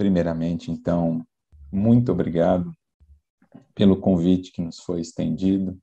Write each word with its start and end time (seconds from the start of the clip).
Primeiramente, 0.00 0.70
então, 0.70 1.22
muito 1.70 2.10
obrigado 2.10 2.74
pelo 3.74 4.00
convite 4.00 4.50
que 4.50 4.62
nos 4.62 4.80
foi 4.80 5.02
estendido. 5.02 5.78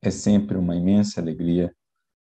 É 0.00 0.08
sempre 0.08 0.56
uma 0.56 0.76
imensa 0.76 1.20
alegria 1.20 1.74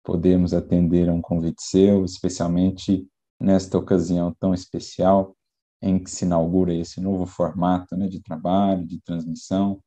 podermos 0.04 0.54
atender 0.54 1.08
a 1.08 1.12
um 1.12 1.20
convite 1.20 1.64
seu, 1.64 2.04
especialmente 2.04 3.04
nesta 3.40 3.76
ocasião 3.76 4.32
tão 4.38 4.54
especial 4.54 5.36
em 5.82 5.98
que 5.98 6.08
se 6.08 6.24
inaugura 6.24 6.72
esse 6.72 7.00
novo 7.00 7.26
formato 7.26 7.96
né, 7.96 8.06
de 8.06 8.22
trabalho, 8.22 8.86
de 8.86 9.00
transmissão, 9.00 9.82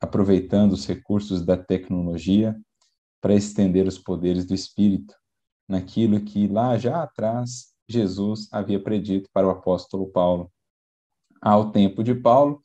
aproveitando 0.00 0.72
os 0.72 0.86
recursos 0.86 1.44
da 1.44 1.58
tecnologia 1.58 2.58
para 3.20 3.34
estender 3.34 3.86
os 3.86 3.98
poderes 3.98 4.46
do 4.46 4.54
Espírito 4.54 5.14
naquilo 5.68 6.18
que 6.22 6.48
lá 6.48 6.78
já 6.78 7.02
atrás 7.02 7.74
Jesus 7.86 8.48
havia 8.50 8.82
predito 8.82 9.28
para 9.30 9.46
o 9.46 9.50
apóstolo 9.50 10.10
Paulo. 10.10 10.50
Ao 11.40 11.70
tempo 11.70 12.02
de 12.02 12.14
Paulo, 12.14 12.60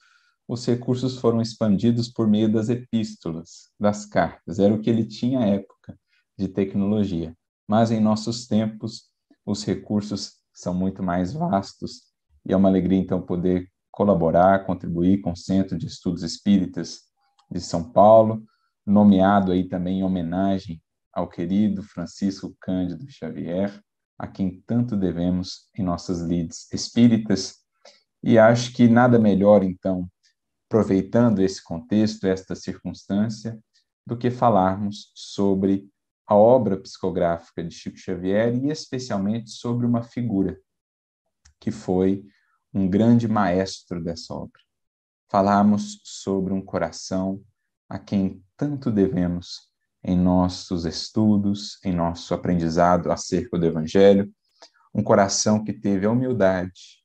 os 0.47 0.65
recursos 0.65 1.17
foram 1.17 1.41
expandidos 1.41 2.09
por 2.09 2.27
meio 2.27 2.51
das 2.51 2.69
epístolas, 2.69 3.69
das 3.79 4.05
cartas, 4.05 4.59
era 4.59 4.73
o 4.73 4.79
que 4.79 4.89
ele 4.89 5.05
tinha 5.05 5.39
à 5.39 5.45
época 5.45 5.97
de 6.37 6.47
tecnologia. 6.47 7.35
Mas 7.67 7.89
em 7.89 7.99
nossos 7.99 8.45
tempos, 8.45 9.09
os 9.45 9.63
recursos 9.63 10.33
são 10.53 10.73
muito 10.73 11.01
mais 11.01 11.33
vastos 11.33 12.03
e 12.45 12.53
é 12.53 12.55
uma 12.55 12.69
alegria 12.69 12.99
então 12.99 13.21
poder 13.21 13.69
colaborar, 13.91 14.65
contribuir 14.65 15.21
com 15.21 15.31
o 15.31 15.37
Centro 15.37 15.77
de 15.77 15.87
Estudos 15.87 16.21
Espíritas 16.21 17.01
de 17.49 17.61
São 17.61 17.91
Paulo, 17.91 18.43
nomeado 18.85 19.51
aí 19.51 19.67
também 19.67 19.99
em 19.99 20.03
homenagem 20.03 20.81
ao 21.13 21.29
querido 21.29 21.81
Francisco 21.81 22.53
Cândido 22.59 23.09
Xavier, 23.09 23.81
a 24.17 24.27
quem 24.27 24.61
tanto 24.67 24.95
devemos 24.95 25.69
em 25.77 25.83
nossas 25.83 26.21
lides 26.21 26.71
espíritas. 26.71 27.64
E 28.27 28.39
acho 28.39 28.73
que 28.73 28.87
nada 28.87 29.19
melhor, 29.19 29.63
então, 29.63 30.09
aproveitando 30.67 31.43
esse 31.43 31.63
contexto, 31.63 32.25
esta 32.25 32.55
circunstância, 32.55 33.59
do 34.03 34.17
que 34.17 34.31
falarmos 34.31 35.11
sobre 35.13 35.87
a 36.25 36.35
obra 36.35 36.75
psicográfica 36.75 37.63
de 37.63 37.75
Chico 37.75 37.97
Xavier 37.99 38.55
e 38.55 38.71
especialmente 38.71 39.51
sobre 39.51 39.85
uma 39.85 40.01
figura 40.01 40.59
que 41.59 41.69
foi 41.69 42.25
um 42.73 42.89
grande 42.89 43.27
maestro 43.27 44.03
dessa 44.03 44.33
obra. 44.33 44.59
Falarmos 45.29 46.01
sobre 46.03 46.51
um 46.51 46.63
coração 46.63 47.39
a 47.87 47.99
quem 47.99 48.43
tanto 48.57 48.89
devemos 48.89 49.69
em 50.03 50.17
nossos 50.17 50.85
estudos, 50.85 51.77
em 51.85 51.93
nosso 51.93 52.33
aprendizado 52.33 53.11
acerca 53.11 53.59
do 53.59 53.67
Evangelho, 53.67 54.33
um 54.95 55.03
coração 55.03 55.63
que 55.63 55.73
teve 55.73 56.07
a 56.07 56.11
humildade 56.11 57.04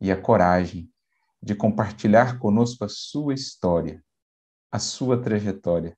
e 0.00 0.10
a 0.10 0.20
coragem 0.20 0.90
de 1.42 1.54
compartilhar 1.54 2.38
conosco 2.38 2.84
a 2.84 2.88
sua 2.88 3.34
história, 3.34 4.02
a 4.70 4.78
sua 4.78 5.20
trajetória, 5.20 5.96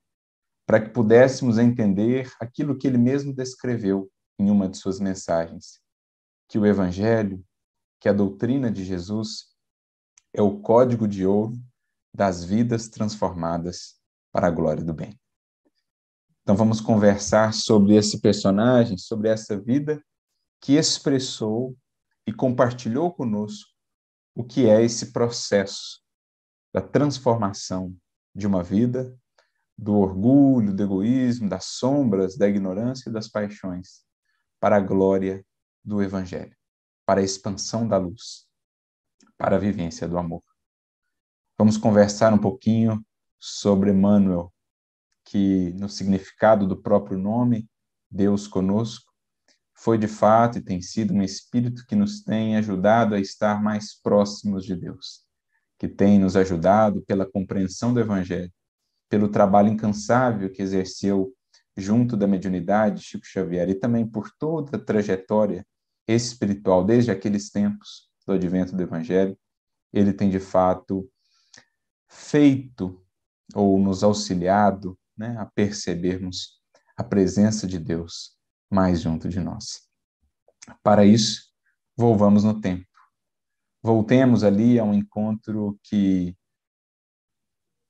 para 0.66 0.80
que 0.80 0.90
pudéssemos 0.90 1.58
entender 1.58 2.32
aquilo 2.40 2.76
que 2.76 2.86
ele 2.86 2.98
mesmo 2.98 3.34
descreveu 3.34 4.10
em 4.38 4.50
uma 4.50 4.68
de 4.68 4.78
suas 4.78 4.98
mensagens, 4.98 5.80
que 6.48 6.58
o 6.58 6.66
Evangelho, 6.66 7.44
que 8.00 8.08
a 8.08 8.12
doutrina 8.12 8.70
de 8.70 8.84
Jesus 8.84 9.52
é 10.32 10.42
o 10.42 10.60
código 10.60 11.06
de 11.06 11.26
ouro 11.26 11.54
das 12.14 12.44
vidas 12.44 12.88
transformadas 12.88 14.00
para 14.32 14.46
a 14.46 14.50
glória 14.50 14.84
do 14.84 14.94
bem. 14.94 15.18
Então 16.42 16.56
vamos 16.56 16.80
conversar 16.80 17.54
sobre 17.54 17.94
esse 17.94 18.20
personagem, 18.20 18.98
sobre 18.98 19.28
essa 19.28 19.58
vida 19.58 20.02
que 20.60 20.74
expressou 20.74 21.76
e 22.26 22.32
compartilhou 22.32 23.12
conosco 23.12 23.71
o 24.34 24.44
que 24.44 24.68
é 24.68 24.82
esse 24.82 25.12
processo 25.12 26.00
da 26.72 26.80
transformação 26.80 27.94
de 28.34 28.46
uma 28.46 28.62
vida, 28.62 29.16
do 29.76 29.94
orgulho, 29.94 30.74
do 30.74 30.82
egoísmo, 30.82 31.48
das 31.48 31.66
sombras, 31.66 32.36
da 32.36 32.48
ignorância 32.48 33.10
e 33.10 33.12
das 33.12 33.28
paixões, 33.28 34.04
para 34.60 34.76
a 34.76 34.80
glória 34.80 35.44
do 35.84 36.02
Evangelho, 36.02 36.56
para 37.04 37.20
a 37.20 37.24
expansão 37.24 37.86
da 37.86 37.98
luz, 37.98 38.46
para 39.36 39.56
a 39.56 39.58
vivência 39.58 40.08
do 40.08 40.16
amor. 40.16 40.42
Vamos 41.58 41.76
conversar 41.76 42.32
um 42.32 42.38
pouquinho 42.38 43.04
sobre 43.38 43.90
Emmanuel, 43.90 44.52
que 45.24 45.72
no 45.72 45.88
significado 45.88 46.66
do 46.66 46.80
próprio 46.80 47.18
nome, 47.18 47.68
Deus 48.10 48.46
conosco, 48.46 49.11
foi 49.82 49.98
de 49.98 50.06
fato 50.06 50.58
e 50.58 50.62
tem 50.62 50.80
sido 50.80 51.12
um 51.12 51.22
espírito 51.22 51.84
que 51.84 51.96
nos 51.96 52.22
tem 52.22 52.56
ajudado 52.56 53.16
a 53.16 53.20
estar 53.20 53.60
mais 53.60 54.00
próximos 54.00 54.64
de 54.64 54.76
Deus, 54.76 55.24
que 55.76 55.88
tem 55.88 56.20
nos 56.20 56.36
ajudado 56.36 57.02
pela 57.02 57.28
compreensão 57.28 57.92
do 57.92 57.98
Evangelho, 57.98 58.52
pelo 59.08 59.28
trabalho 59.28 59.70
incansável 59.70 60.48
que 60.52 60.62
exerceu 60.62 61.34
junto 61.76 62.16
da 62.16 62.28
mediunidade 62.28 63.02
Chico 63.02 63.26
Xavier 63.26 63.68
e 63.70 63.74
também 63.74 64.06
por 64.06 64.30
toda 64.38 64.76
a 64.76 64.80
trajetória 64.80 65.66
espiritual 66.06 66.84
desde 66.84 67.10
aqueles 67.10 67.50
tempos 67.50 68.08
do 68.24 68.34
advento 68.34 68.76
do 68.76 68.82
Evangelho, 68.84 69.36
ele 69.92 70.12
tem 70.12 70.30
de 70.30 70.38
fato 70.38 71.10
feito 72.06 73.04
ou 73.52 73.80
nos 73.80 74.04
auxiliado 74.04 74.96
né, 75.16 75.34
a 75.38 75.44
percebermos 75.44 76.60
a 76.96 77.02
presença 77.02 77.66
de 77.66 77.80
Deus 77.80 78.40
mais 78.72 79.02
junto 79.02 79.28
de 79.28 79.38
nós. 79.38 79.82
Para 80.82 81.04
isso, 81.04 81.52
volvamos 81.94 82.42
no 82.42 82.58
tempo. 82.58 82.86
Voltemos 83.82 84.42
ali 84.42 84.78
a 84.78 84.84
um 84.84 84.94
encontro 84.94 85.78
que 85.82 86.34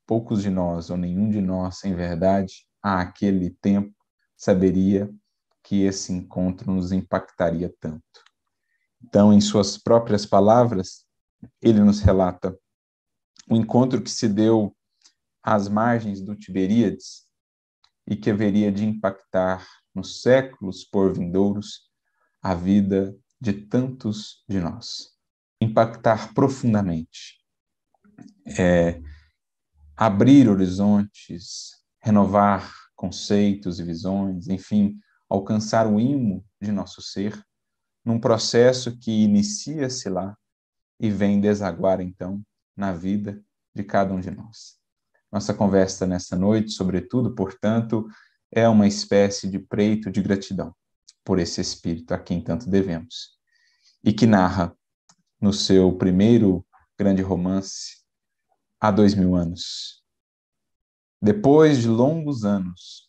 poucos 0.07 0.43
de 0.43 0.51
nós, 0.51 0.91
ou 0.91 0.97
nenhum 0.97 1.31
de 1.31 1.41
nós, 1.41 1.85
em 1.85 1.95
verdade, 1.95 2.67
a 2.83 3.01
aquele 3.01 3.51
tempo, 3.51 3.95
saberia 4.37 5.09
que 5.63 5.83
esse 5.83 6.13
encontro 6.13 6.73
nos 6.73 6.91
impactaria 6.91 7.73
tanto. 7.79 8.03
Então, 9.01 9.33
em 9.33 9.41
suas 9.41 9.79
próprias 9.79 10.27
palavras, 10.27 11.07
ele 11.61 11.81
nos 11.81 12.01
relata 12.01 12.59
o 13.49 13.55
encontro 13.55 14.03
que 14.03 14.11
se 14.11 14.29
deu 14.29 14.77
às 15.43 15.69
margens 15.69 16.21
do 16.21 16.35
Tiberíades 16.35 17.27
e 18.07 18.17
que 18.17 18.31
haveria 18.31 18.73
de 18.73 18.85
impactar 18.85 19.67
nos 19.95 20.23
séculos 20.23 20.85
por 20.85 21.13
vindouros 21.13 21.91
a 22.43 22.55
vida 22.55 23.17
de 23.41 23.53
tantos 23.53 24.45
de 24.49 24.61
nós. 24.61 25.11
Impactar 25.61 26.33
profundamente, 26.35 27.39
é, 28.59 29.01
abrir 29.97 30.49
horizontes, 30.49 31.83
renovar 32.01 32.73
conceitos 32.97 33.79
e 33.79 33.85
visões, 33.85 34.49
enfim, 34.49 34.99
alcançar 35.29 35.87
o 35.87 35.99
imo 35.99 36.45
de 36.61 36.71
nosso 36.73 37.01
ser, 37.01 37.41
num 38.05 38.19
processo 38.19 38.99
que 38.99 39.11
inicia-se 39.11 40.09
lá 40.09 40.37
e 40.99 41.11
vem 41.11 41.41
desaguar 41.41 42.01
então 42.01 42.43
na 42.77 42.93
vida 42.93 43.43
de 43.75 43.83
cada 43.83 44.13
um 44.13 44.21
de 44.21 44.31
nós. 44.31 44.79
Nossa 45.31 45.55
conversa 45.55 46.07
nessa 46.07 46.37
noite, 46.37 46.73
sobretudo, 46.73 47.35
portanto, 47.35 48.07
é 48.53 48.69
uma 48.69 48.87
espécie 48.87 49.49
de 49.49 49.59
preito 49.59 50.11
de 50.11 50.21
gratidão 50.23 50.75
por 51.25 51.39
esse 51.39 51.61
Espírito 51.61 52.13
a 52.13 52.19
quem 52.19 52.43
tanto 52.43 52.69
devemos. 52.69 53.39
E 54.05 54.13
que 54.13 54.27
narra, 54.27 54.77
no 55.41 55.53
seu 55.53 55.97
primeiro 55.97 56.65
grande 56.99 57.23
romance, 57.23 58.03
há 58.79 58.91
dois 58.91 59.15
mil 59.15 59.35
anos. 59.35 60.05
Depois 61.21 61.79
de 61.81 61.89
longos 61.89 62.45
anos 62.45 63.09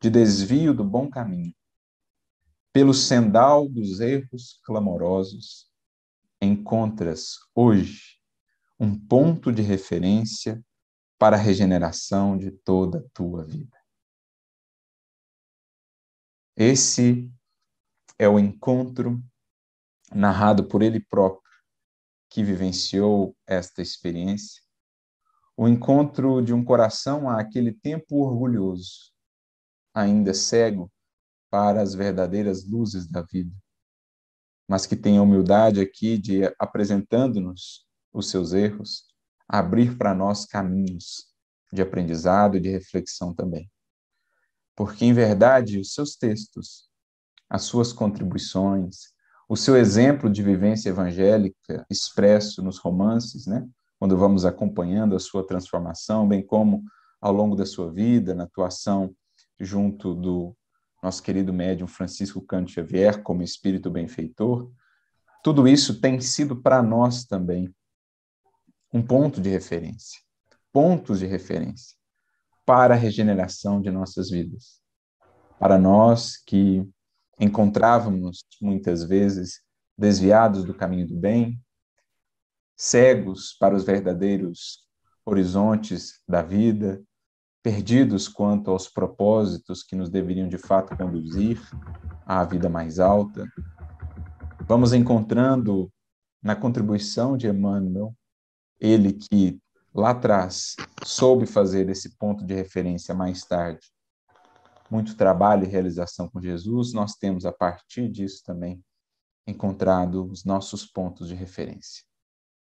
de 0.00 0.10
desvio 0.10 0.72
do 0.72 0.84
bom 0.84 1.10
caminho, 1.10 1.54
pelo 2.72 2.92
sendal 2.92 3.68
dos 3.68 4.00
erros 4.00 4.60
clamorosos, 4.64 5.70
encontras 6.40 7.38
hoje 7.54 8.18
um 8.78 8.98
ponto 8.98 9.50
de 9.50 9.62
referência 9.62 10.62
para 11.18 11.36
a 11.36 11.40
regeneração 11.40 12.36
de 12.36 12.50
toda 12.50 12.98
a 12.98 13.08
tua 13.14 13.44
vida. 13.44 13.83
Esse 16.56 17.28
é 18.16 18.28
o 18.28 18.38
encontro 18.38 19.20
narrado 20.14 20.68
por 20.68 20.82
ele 20.82 21.00
próprio, 21.00 21.42
que 22.30 22.44
vivenciou 22.44 23.36
esta 23.44 23.82
experiência, 23.82 24.62
o 25.56 25.66
encontro 25.66 26.40
de 26.40 26.52
um 26.52 26.64
coração 26.64 27.28
a 27.28 27.40
aquele 27.40 27.72
tempo 27.72 28.18
orgulhoso, 28.24 29.12
ainda 29.92 30.32
cego 30.32 30.92
para 31.50 31.82
as 31.82 31.94
verdadeiras 31.94 32.64
luzes 32.64 33.08
da 33.08 33.22
vida, 33.22 33.52
mas 34.68 34.86
que 34.86 34.96
tem 34.96 35.18
a 35.18 35.22
humildade 35.22 35.80
aqui 35.80 36.16
de, 36.18 36.44
apresentando-nos 36.58 37.84
os 38.12 38.30
seus 38.30 38.52
erros, 38.52 39.06
abrir 39.48 39.98
para 39.98 40.14
nós 40.14 40.46
caminhos 40.46 41.32
de 41.72 41.82
aprendizado 41.82 42.56
e 42.56 42.60
de 42.60 42.70
reflexão 42.70 43.34
também. 43.34 43.68
Porque, 44.76 45.04
em 45.04 45.12
verdade, 45.12 45.78
os 45.78 45.94
seus 45.94 46.16
textos, 46.16 46.88
as 47.48 47.62
suas 47.62 47.92
contribuições, 47.92 49.14
o 49.48 49.56
seu 49.56 49.76
exemplo 49.76 50.30
de 50.30 50.42
vivência 50.42 50.88
evangélica 50.88 51.86
expresso 51.88 52.62
nos 52.62 52.78
romances, 52.78 53.46
né? 53.46 53.66
quando 53.98 54.16
vamos 54.16 54.44
acompanhando 54.44 55.14
a 55.14 55.20
sua 55.20 55.46
transformação, 55.46 56.26
bem 56.26 56.44
como 56.44 56.82
ao 57.20 57.32
longo 57.32 57.54
da 57.54 57.64
sua 57.64 57.90
vida, 57.90 58.34
na 58.34 58.44
atuação 58.44 59.14
junto 59.60 60.14
do 60.14 60.56
nosso 61.02 61.22
querido 61.22 61.52
médium 61.52 61.86
Francisco 61.86 62.40
Cândido 62.40 62.72
Xavier 62.72 63.22
como 63.22 63.42
espírito 63.42 63.90
benfeitor, 63.90 64.70
tudo 65.42 65.68
isso 65.68 66.00
tem 66.00 66.20
sido 66.20 66.56
para 66.56 66.82
nós 66.82 67.24
também 67.24 67.72
um 68.92 69.02
ponto 69.02 69.40
de 69.40 69.50
referência, 69.50 70.20
pontos 70.72 71.18
de 71.18 71.26
referência 71.26 71.96
para 72.64 72.94
a 72.94 72.96
regeneração 72.96 73.80
de 73.80 73.90
nossas 73.90 74.30
vidas. 74.30 74.80
Para 75.58 75.78
nós 75.78 76.36
que 76.36 76.86
encontrávamos 77.38 78.44
muitas 78.60 79.04
vezes 79.04 79.60
desviados 79.96 80.64
do 80.64 80.74
caminho 80.74 81.06
do 81.06 81.16
bem, 81.16 81.60
cegos 82.76 83.54
para 83.58 83.74
os 83.74 83.84
verdadeiros 83.84 84.84
horizontes 85.24 86.20
da 86.28 86.42
vida, 86.42 87.02
perdidos 87.62 88.28
quanto 88.28 88.70
aos 88.70 88.88
propósitos 88.88 89.82
que 89.82 89.96
nos 89.96 90.10
deveriam 90.10 90.48
de 90.48 90.58
fato 90.58 90.96
conduzir 90.96 91.60
à 92.26 92.44
vida 92.44 92.68
mais 92.68 92.98
alta. 92.98 93.46
Vamos 94.66 94.92
encontrando 94.92 95.90
na 96.42 96.54
contribuição 96.54 97.38
de 97.38 97.48
Emmanuel, 97.48 98.14
ele 98.78 99.14
que 99.14 99.58
lá 99.94 100.10
atrás 100.10 100.74
soube 101.04 101.46
fazer 101.46 101.88
esse 101.88 102.16
ponto 102.16 102.44
de 102.44 102.52
referência 102.52 103.14
mais 103.14 103.44
tarde, 103.44 103.86
muito 104.90 105.16
trabalho 105.16 105.64
e 105.64 105.68
realização 105.68 106.28
com 106.28 106.40
Jesus, 106.40 106.92
nós 106.92 107.14
temos 107.14 107.46
a 107.46 107.52
partir 107.52 108.10
disso 108.10 108.42
também 108.44 108.84
encontrado 109.46 110.28
os 110.30 110.44
nossos 110.44 110.84
pontos 110.84 111.28
de 111.28 111.34
referência. 111.34 112.02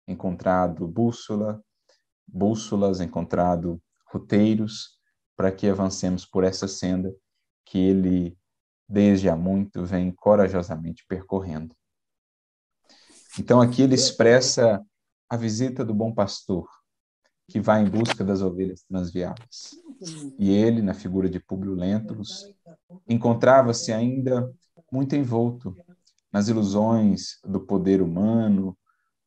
Encontrado 0.07 0.87
bússola, 0.87 1.63
bússolas, 2.27 3.01
encontrado 3.01 3.81
roteiros 4.07 4.99
para 5.37 5.51
que 5.51 5.69
avancemos 5.69 6.27
por 6.27 6.45
essa 6.45 6.69
senda 6.69 7.15
que 7.65 7.79
ele 7.79 8.37
desde 8.89 9.29
há 9.29 9.37
muito 9.37 9.85
vem 9.85 10.13
corajosamente 10.13 11.05
percorrendo. 11.09 11.75
Então 13.39 13.61
aqui 13.61 13.83
ele 13.83 13.95
expressa 13.95 14.85
a 15.29 15.37
visita 15.37 15.83
do 15.85 15.95
bom 15.95 16.13
pastor, 16.13 16.69
que 17.53 17.61
vai 17.61 17.83
em 17.83 17.91
busca 17.91 18.25
das 18.25 18.41
ovelhas 18.41 18.83
transviadas. 18.83 19.77
E 20.39 20.51
ele, 20.51 20.81
na 20.81 20.95
figura 20.95 21.29
de 21.29 21.39
Públio 21.39 21.75
Lentulus, 21.75 22.51
encontrava-se 23.07 23.93
ainda 23.93 24.51
muito 24.91 25.15
envolto 25.15 25.77
nas 26.33 26.49
ilusões 26.49 27.39
do 27.45 27.61
poder 27.61 28.01
humano, 28.01 28.75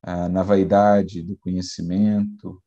ah, 0.02 0.28
na 0.28 0.42
vaidade 0.42 1.22
do 1.22 1.38
conhecimento, 1.38 2.60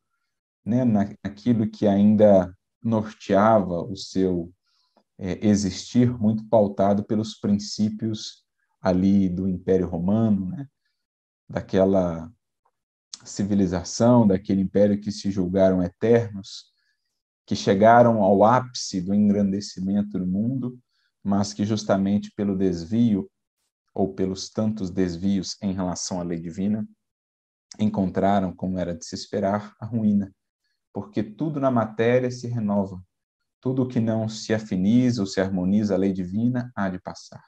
né, 0.65 0.85
naquilo 1.25 1.69
que 1.69 1.89
ainda 1.89 2.55
norteava 2.81 3.83
o 3.83 3.97
seu 3.97 4.53
é, 5.19 5.45
existir, 5.45 6.17
muito 6.17 6.49
pautado 6.49 7.03
pelos 7.03 7.35
princípios 7.35 8.45
ali 8.81 9.29
do 9.29 9.49
Império 9.49 9.89
Romano, 9.89 10.51
né, 10.51 10.69
daquela 11.49 12.31
civilização, 13.25 14.27
daquele 14.27 14.61
império 14.61 15.01
que 15.01 15.11
se 15.11 15.31
julgaram 15.31 15.83
eternos, 15.83 16.67
que 17.47 17.57
chegaram 17.57 18.23
ao 18.23 18.45
ápice 18.45 19.01
do 19.01 19.15
engrandecimento 19.15 20.19
no 20.19 20.27
mundo, 20.27 20.79
mas 21.23 21.53
que 21.53 21.65
justamente 21.65 22.31
pelo 22.37 22.57
desvio 22.57 23.31
ou 23.95 24.15
pelos 24.15 24.49
tantos 24.51 24.91
desvios 24.91 25.57
em 25.63 25.73
relação 25.73 26.21
à 26.21 26.23
lei 26.23 26.39
divina, 26.39 26.87
encontraram, 27.79 28.55
como 28.55 28.79
era 28.79 28.95
de 28.95 29.05
se 29.05 29.15
esperar, 29.15 29.75
a 29.81 29.87
ruína, 29.87 30.33
porque 30.93 31.23
tudo 31.23 31.59
na 31.61 31.71
matéria 31.71 32.31
se 32.31 32.47
renova, 32.47 33.03
tudo 33.61 33.89
que 33.89 34.01
não 34.01 34.29
se 34.29 34.55
afiniza 34.55 35.21
ou 35.21 35.27
se 35.27 35.41
harmoniza 35.41 35.95
à 35.95 35.99
lei 35.99 36.13
divina 36.13 36.71
há 36.75 36.89
de 36.89 37.01
passar. 37.01 37.43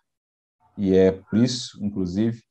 E 0.77 0.95
é 0.95 1.13
por 1.13 1.39
isso, 1.39 1.83
inclusive, 1.85 2.43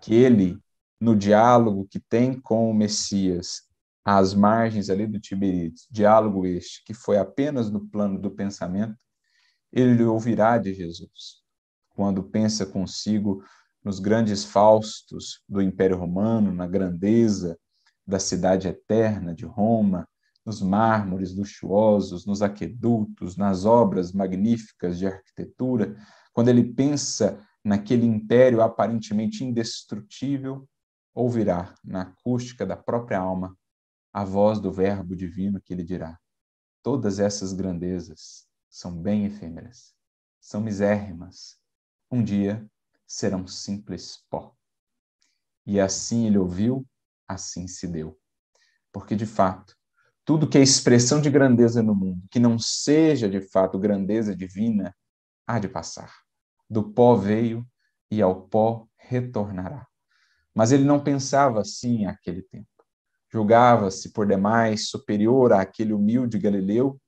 que 0.00 0.14
ele 0.14 0.58
no 1.00 1.16
diálogo 1.16 1.88
que 1.90 1.98
tem 1.98 2.38
com 2.38 2.70
o 2.70 2.74
Messias, 2.74 3.62
às 4.04 4.34
margens 4.34 4.90
ali 4.90 5.06
do 5.06 5.20
Tiberíades, 5.20 5.86
diálogo 5.90 6.46
este 6.46 6.84
que 6.84 6.92
foi 6.92 7.18
apenas 7.18 7.70
no 7.70 7.88
plano 7.88 8.18
do 8.20 8.30
pensamento, 8.30 8.96
ele 9.72 10.02
ouvirá 10.04 10.58
de 10.58 10.74
Jesus. 10.74 11.42
Quando 11.90 12.22
pensa 12.22 12.66
consigo 12.66 13.42
nos 13.82 13.98
grandes 13.98 14.44
faustos 14.44 15.42
do 15.48 15.62
Império 15.62 15.96
Romano, 15.96 16.52
na 16.52 16.66
grandeza 16.66 17.58
da 18.06 18.18
cidade 18.18 18.68
eterna 18.68 19.34
de 19.34 19.44
Roma, 19.44 20.06
nos 20.44 20.60
mármores 20.60 21.34
luxuosos, 21.34 22.26
nos 22.26 22.42
aquedutos, 22.42 23.36
nas 23.36 23.64
obras 23.64 24.12
magníficas 24.12 24.98
de 24.98 25.06
arquitetura, 25.06 25.96
quando 26.32 26.48
ele 26.48 26.64
pensa 26.64 27.38
naquele 27.64 28.06
império 28.06 28.62
aparentemente 28.62 29.44
indestrutível, 29.44 30.66
ouvirá 31.14 31.74
na 31.84 32.02
acústica 32.02 32.64
da 32.66 32.76
própria 32.76 33.18
alma 33.18 33.56
a 34.12 34.24
voz 34.24 34.60
do 34.60 34.72
Verbo 34.72 35.14
divino 35.14 35.60
que 35.60 35.74
lhe 35.74 35.84
dirá: 35.84 36.18
Todas 36.82 37.18
essas 37.18 37.52
grandezas 37.52 38.46
são 38.68 38.96
bem 38.96 39.26
efêmeras, 39.26 39.94
são 40.40 40.60
misérrimas. 40.60 41.58
Um 42.10 42.22
dia 42.22 42.68
serão 43.06 43.46
simples 43.46 44.24
pó. 44.28 44.54
E 45.66 45.78
assim 45.78 46.26
ele 46.26 46.38
ouviu, 46.38 46.86
assim 47.28 47.68
se 47.68 47.86
deu. 47.86 48.18
Porque, 48.92 49.14
de 49.14 49.26
fato, 49.26 49.76
tudo 50.24 50.48
que 50.48 50.58
é 50.58 50.62
expressão 50.62 51.20
de 51.20 51.30
grandeza 51.30 51.82
no 51.82 51.94
mundo, 51.94 52.22
que 52.30 52.40
não 52.40 52.58
seja 52.58 53.28
de 53.28 53.40
fato 53.40 53.78
grandeza 53.78 54.34
divina, 54.34 54.94
há 55.46 55.58
de 55.58 55.68
passar. 55.68 56.12
Do 56.68 56.92
pó 56.92 57.14
veio 57.16 57.66
e 58.10 58.22
ao 58.22 58.48
pó 58.48 58.88
retornará. 58.96 59.89
Mas 60.54 60.72
ele 60.72 60.84
não 60.84 61.02
pensava 61.02 61.60
assim 61.60 62.04
naquele 62.04 62.42
tempo. 62.42 62.68
Julgava-se 63.32 64.12
por 64.12 64.26
demais 64.26 64.88
superior 64.88 65.52
àquele 65.52 65.92
humilde 65.92 66.38
Galileu 66.38 67.00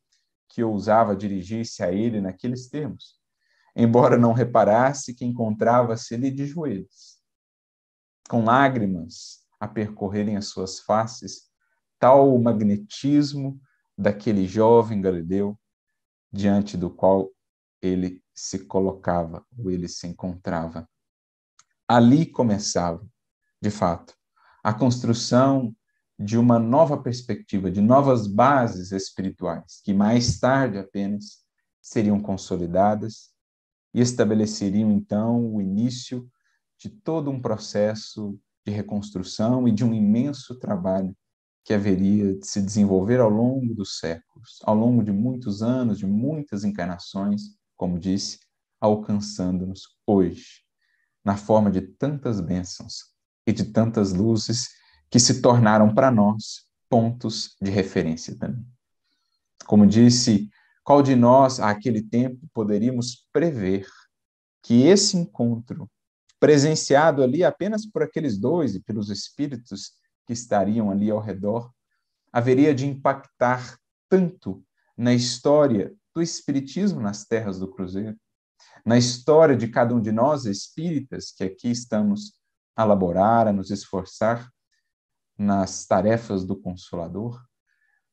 que 0.48 0.62
ousava 0.62 1.16
dirigir-se 1.16 1.82
a 1.82 1.90
ele 1.90 2.20
naqueles 2.20 2.68
termos, 2.68 3.18
embora 3.74 4.18
não 4.18 4.32
reparasse 4.32 5.14
que 5.14 5.24
encontrava-se 5.24 6.14
ali 6.14 6.30
de 6.30 6.46
joelhos, 6.46 7.18
com 8.28 8.44
lágrimas 8.44 9.40
a 9.58 9.66
percorrerem 9.66 10.36
as 10.36 10.46
suas 10.46 10.80
faces, 10.80 11.50
tal 11.98 12.34
o 12.34 12.42
magnetismo 12.42 13.60
daquele 13.96 14.46
jovem 14.46 15.00
Galileu 15.00 15.58
diante 16.30 16.76
do 16.76 16.90
qual 16.90 17.30
ele 17.80 18.22
se 18.34 18.66
colocava, 18.66 19.44
ou 19.58 19.70
ele 19.70 19.88
se 19.88 20.06
encontrava. 20.06 20.88
Ali 21.88 22.26
começava 22.26 23.04
de 23.62 23.70
fato, 23.70 24.12
a 24.60 24.74
construção 24.74 25.72
de 26.18 26.36
uma 26.36 26.58
nova 26.58 27.00
perspectiva, 27.00 27.70
de 27.70 27.80
novas 27.80 28.26
bases 28.26 28.90
espirituais, 28.90 29.80
que 29.84 29.94
mais 29.94 30.40
tarde 30.40 30.78
apenas 30.78 31.44
seriam 31.80 32.18
consolidadas 32.18 33.30
e 33.94 34.00
estabeleceriam 34.00 34.90
então 34.90 35.54
o 35.54 35.60
início 35.60 36.28
de 36.76 36.88
todo 36.90 37.30
um 37.30 37.40
processo 37.40 38.36
de 38.66 38.72
reconstrução 38.72 39.68
e 39.68 39.72
de 39.72 39.84
um 39.84 39.94
imenso 39.94 40.58
trabalho 40.58 41.16
que 41.64 41.72
haveria 41.72 42.34
de 42.34 42.44
se 42.44 42.60
desenvolver 42.60 43.20
ao 43.20 43.30
longo 43.30 43.72
dos 43.74 43.98
séculos, 44.00 44.58
ao 44.64 44.74
longo 44.74 45.04
de 45.04 45.12
muitos 45.12 45.62
anos, 45.62 45.98
de 45.98 46.06
muitas 46.06 46.64
encarnações, 46.64 47.42
como 47.76 47.96
disse, 47.96 48.40
alcançando-nos 48.80 49.82
hoje, 50.04 50.64
na 51.24 51.36
forma 51.36 51.70
de 51.70 51.80
tantas 51.80 52.40
bênçãos 52.40 53.11
e 53.46 53.52
de 53.52 53.64
tantas 53.64 54.12
luzes 54.12 54.70
que 55.10 55.18
se 55.18 55.42
tornaram 55.42 55.94
para 55.94 56.10
nós 56.10 56.66
pontos 56.88 57.56
de 57.60 57.70
referência 57.70 58.36
também. 58.38 58.66
Como 59.66 59.86
disse, 59.86 60.48
qual 60.84 61.02
de 61.02 61.14
nós, 61.14 61.60
àquele 61.60 62.02
tempo, 62.02 62.46
poderíamos 62.52 63.26
prever 63.32 63.86
que 64.62 64.82
esse 64.82 65.16
encontro, 65.16 65.90
presenciado 66.38 67.22
ali 67.22 67.44
apenas 67.44 67.86
por 67.86 68.02
aqueles 68.02 68.38
dois 68.38 68.74
e 68.74 68.80
pelos 68.80 69.10
espíritos 69.10 69.92
que 70.26 70.32
estariam 70.32 70.90
ali 70.90 71.10
ao 71.10 71.20
redor, 71.20 71.72
haveria 72.32 72.74
de 72.74 72.86
impactar 72.86 73.78
tanto 74.08 74.64
na 74.96 75.14
história 75.14 75.94
do 76.14 76.20
Espiritismo 76.20 77.00
nas 77.00 77.24
terras 77.24 77.58
do 77.58 77.68
Cruzeiro, 77.68 78.16
na 78.84 78.98
história 78.98 79.56
de 79.56 79.68
cada 79.68 79.94
um 79.94 80.00
de 80.00 80.12
nós 80.12 80.44
espíritas 80.44 81.32
que 81.32 81.44
aqui 81.44 81.70
estamos 81.70 82.34
a 82.74 82.84
laborar, 82.84 83.46
a 83.46 83.52
nos 83.52 83.70
esforçar 83.70 84.50
nas 85.38 85.86
tarefas 85.86 86.44
do 86.44 86.56
Consolador. 86.56 87.42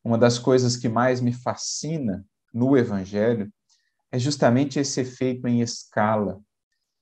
Uma 0.04 0.18
das 0.18 0.40
coisas 0.40 0.76
que 0.78 0.90
mais 0.90 1.22
me 1.22 1.34
fascina 1.34 2.26
no 2.54 2.78
Evangelho 2.78 3.52
é 4.12 4.18
justamente 4.18 4.80
esse 4.80 5.02
efeito 5.02 5.48
em 5.48 5.62
escala, 5.62 6.42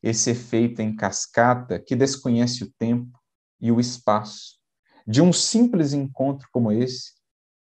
esse 0.01 0.31
efeito 0.31 0.81
em 0.81 0.95
cascata 0.95 1.79
que 1.79 1.95
desconhece 1.95 2.63
o 2.63 2.71
tempo 2.77 3.17
e 3.59 3.71
o 3.71 3.79
espaço, 3.79 4.59
de 5.05 5.21
um 5.21 5.31
simples 5.31 5.93
encontro 5.93 6.47
como 6.51 6.71
esse, 6.71 7.13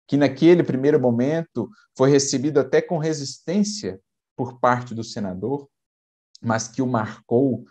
que 0.06 0.16
naquele 0.16 0.62
primeiro 0.62 1.00
momento 1.00 1.68
foi 1.96 2.10
recebido 2.10 2.60
até 2.60 2.80
com 2.80 2.98
resistência 2.98 4.00
por 4.36 4.60
parte 4.60 4.94
do 4.94 5.02
senador, 5.02 5.68
mas 6.42 6.68
que 6.68 6.82
o 6.82 6.86
marcou 6.86 7.64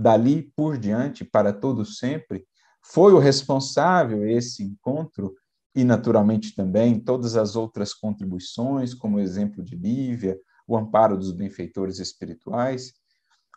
dali 0.00 0.50
por 0.56 0.78
diante 0.78 1.24
para 1.24 1.52
todo 1.52 1.84
sempre, 1.84 2.46
foi 2.82 3.12
o 3.12 3.18
responsável 3.18 4.26
esse 4.26 4.62
encontro 4.62 5.34
e 5.74 5.84
naturalmente 5.84 6.54
também 6.54 6.98
todas 6.98 7.36
as 7.36 7.54
outras 7.54 7.92
contribuições, 7.92 8.94
como 8.94 9.16
o 9.16 9.20
exemplo 9.20 9.62
de 9.62 9.76
Lívia, 9.76 10.38
o 10.66 10.76
amparo 10.76 11.16
dos 11.16 11.32
benfeitores 11.32 11.98
espirituais, 11.98 12.92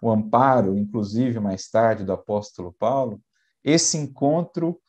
o 0.01 0.11
amparo, 0.11 0.77
inclusive 0.77 1.39
mais 1.39 1.69
tarde, 1.69 2.03
do 2.03 2.11
apóstolo 2.11 2.73
Paulo, 2.73 3.21
esse 3.63 3.97
encontro 3.97 4.79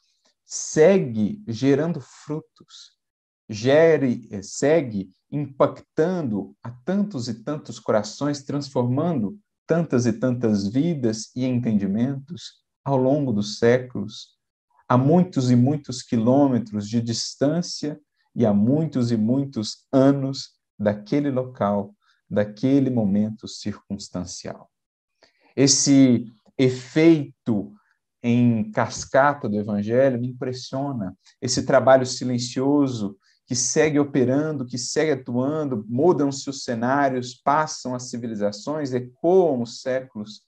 segue 0.45 1.43
gerando 1.47 2.01
frutos, 2.01 2.99
gere, 3.49 4.29
segue 4.43 5.11
impactando 5.31 6.55
a 6.63 6.71
tantos 6.71 7.29
e 7.29 7.43
tantos 7.43 7.79
corações, 7.79 8.43
transformando 8.43 9.39
tantas 9.67 10.07
e 10.07 10.13
tantas 10.13 10.69
vidas 10.69 11.31
e 11.35 11.45
entendimentos 11.45 12.63
ao 12.85 12.97
longo 12.97 13.33
dos 13.33 13.59
séculos, 13.59 14.35
a 14.89 14.99
muitos 14.99 15.51
e 15.51 15.57
muitos 15.57 16.03
quilômetros 16.03 16.89
de 16.89 17.01
distância 17.01 17.99
e 18.35 18.45
a 18.45 18.53
muitos 18.53 19.11
e 19.11 19.17
muitos 19.17 19.87
anos 19.93 20.51
daquele 20.79 21.31
local, 21.31 21.95
daquele 22.29 22.91
momento 22.91 23.49
circunstancial. 23.49 24.71
Esse 25.57 26.27
efeito 26.59 27.73
em 28.23 28.71
cascata 28.71 29.49
do 29.49 29.57
Evangelho 29.57 30.21
me 30.21 30.29
impressiona, 30.29 31.17
esse 31.41 31.65
trabalho 31.65 32.07
silencioso 32.07 33.17
que 33.47 33.55
segue 33.55 33.99
operando, 33.99 34.65
que 34.65 34.79
segue 34.79 35.13
atuando, 35.13 35.85
mudam-se 35.89 36.49
os 36.49 36.65
cenários, 36.65 37.35
passam 37.35 37.95
as 37.95 38.09
civilizações, 38.09 38.93
ecoam 38.93 39.63
os 39.63 39.83
séculos, 39.83 40.43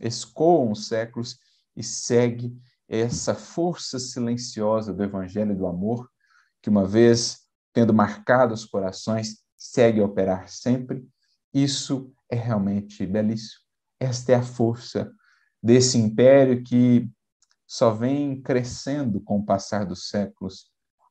escoam 0.00 0.70
os 0.70 0.86
séculos 0.86 1.36
e 1.76 1.82
segue 1.82 2.56
essa 2.88 3.34
força 3.34 3.98
silenciosa 3.98 4.92
do 4.92 5.02
evangelho 5.02 5.56
do 5.56 5.66
amor, 5.66 6.08
que 6.62 6.70
uma 6.70 6.86
vez 6.86 7.48
tendo 7.72 7.94
marcado 7.94 8.54
os 8.54 8.64
corações, 8.64 9.38
segue 9.56 10.00
a 10.00 10.04
operar 10.04 10.48
sempre. 10.48 11.06
Isso 11.54 12.12
é 12.28 12.36
realmente 12.36 13.06
belíssimo. 13.06 13.62
Esta 14.00 14.32
é 14.32 14.34
a 14.36 14.42
força 14.42 15.12
desse 15.62 15.98
império 15.98 16.62
que 16.62 17.08
só 17.66 17.92
vem 17.92 18.40
crescendo 18.40 19.20
com 19.20 19.38
o 19.38 19.44
passar 19.44 19.84
dos 19.84 20.08
séculos 20.08 20.66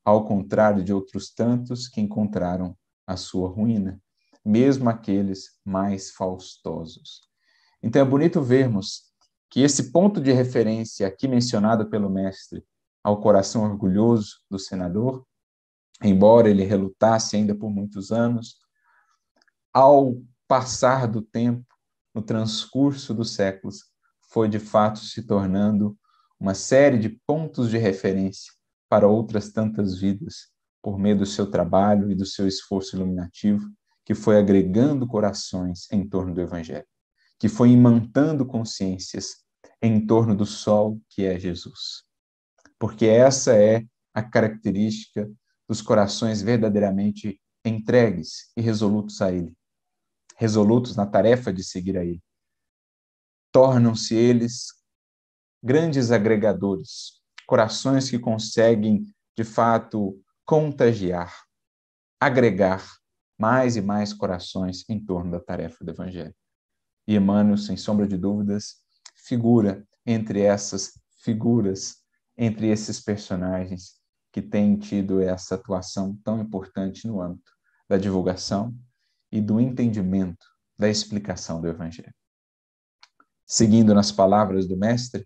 ao 0.07 0.23
contrário 0.23 0.85
de 0.85 0.93
outros 0.93 1.33
tantos 1.33 1.89
que 1.89 1.99
encontraram 1.99 2.77
a 3.05 3.17
sua 3.17 3.49
ruína, 3.49 4.01
mesmo 4.43 4.89
aqueles 4.89 5.59
mais 5.65 6.11
faustosos. 6.11 7.23
Então 7.83 8.01
é 8.01 8.05
bonito 8.05 8.41
vermos 8.41 9.11
que 9.49 9.59
esse 9.59 9.91
ponto 9.91 10.21
de 10.21 10.31
referência 10.31 11.05
aqui 11.05 11.27
mencionado 11.27 11.89
pelo 11.89 12.09
mestre 12.09 12.63
ao 13.03 13.19
coração 13.19 13.65
orgulhoso 13.65 14.37
do 14.49 14.57
senador, 14.57 15.27
embora 16.01 16.49
ele 16.49 16.63
relutasse 16.63 17.35
ainda 17.35 17.53
por 17.53 17.69
muitos 17.69 18.09
anos, 18.09 18.55
ao 19.73 20.15
passar 20.47 21.05
do 21.05 21.21
tempo, 21.21 21.67
no 22.15 22.21
transcurso 22.21 23.13
dos 23.13 23.33
séculos, 23.33 23.83
foi 24.31 24.47
de 24.47 24.57
fato 24.57 24.99
se 24.99 25.23
tornando 25.23 25.97
uma 26.39 26.53
série 26.53 26.97
de 26.97 27.09
pontos 27.09 27.69
de 27.69 27.77
referência 27.77 28.56
para 28.89 29.07
outras 29.07 29.51
tantas 29.51 29.99
vidas, 29.99 30.49
por 30.81 30.97
meio 30.97 31.17
do 31.17 31.25
seu 31.25 31.49
trabalho 31.49 32.11
e 32.11 32.15
do 32.15 32.25
seu 32.25 32.47
esforço 32.47 32.95
iluminativo, 32.95 33.69
que 34.05 34.15
foi 34.15 34.37
agregando 34.37 35.05
corações 35.05 35.91
em 35.91 36.07
torno 36.07 36.33
do 36.33 36.41
Evangelho, 36.41 36.87
que 37.37 37.49
foi 37.49 37.71
imantando 37.71 38.45
consciências 38.45 39.43
em 39.81 40.05
torno 40.05 40.35
do 40.35 40.45
sol 40.45 41.01
que 41.09 41.25
é 41.25 41.37
Jesus. 41.37 42.03
Porque 42.79 43.05
essa 43.05 43.53
é 43.53 43.83
a 44.13 44.23
característica 44.23 45.29
dos 45.67 45.81
corações 45.81 46.41
verdadeiramente 46.41 47.39
entregues 47.65 48.51
e 48.55 48.61
resolutos 48.61 49.21
a 49.21 49.31
Ele, 49.31 49.53
resolutos 50.37 50.95
na 50.95 51.05
tarefa 51.05 51.51
de 51.51 51.63
seguir 51.63 51.97
a 51.97 52.05
Ele. 52.05 52.23
Tornam-se 53.51 54.15
eles 54.15 54.67
grandes 55.61 56.11
agregadores, 56.11 57.16
corações 57.47 58.09
que 58.09 58.19
conseguem, 58.19 59.03
de 59.35 59.43
fato, 59.45 60.21
contagiar, 60.45 61.33
agregar 62.19 62.85
mais 63.39 63.77
e 63.77 63.81
mais 63.81 64.13
corações 64.13 64.83
em 64.89 65.03
torno 65.03 65.31
da 65.31 65.39
tarefa 65.39 65.83
do 65.83 65.91
Evangelho. 65.91 66.35
E 67.07 67.15
Emmanuel, 67.15 67.57
sem 67.57 67.77
sombra 67.77 68.05
de 68.05 68.17
dúvidas, 68.17 68.83
figura 69.15 69.87
entre 70.05 70.41
essas 70.41 70.99
figuras, 71.23 71.97
entre 72.37 72.67
esses 72.67 72.99
personagens 72.99 73.95
que 74.31 74.41
têm 74.41 74.77
tido 74.77 75.21
essa 75.21 75.55
atuação 75.55 76.15
tão 76.23 76.41
importante 76.41 77.07
no 77.07 77.21
âmbito 77.21 77.51
da 77.87 77.97
divulgação 77.97 78.75
e 79.31 79.39
do 79.39 79.59
entendimento 79.59 80.45
da 80.77 80.89
explicação 80.89 81.61
do 81.61 81.67
Evangelho. 81.67 82.13
Seguindo 83.45 83.93
nas 83.93 84.11
palavras 84.11 84.67
do 84.67 84.75
Mestre, 84.75 85.25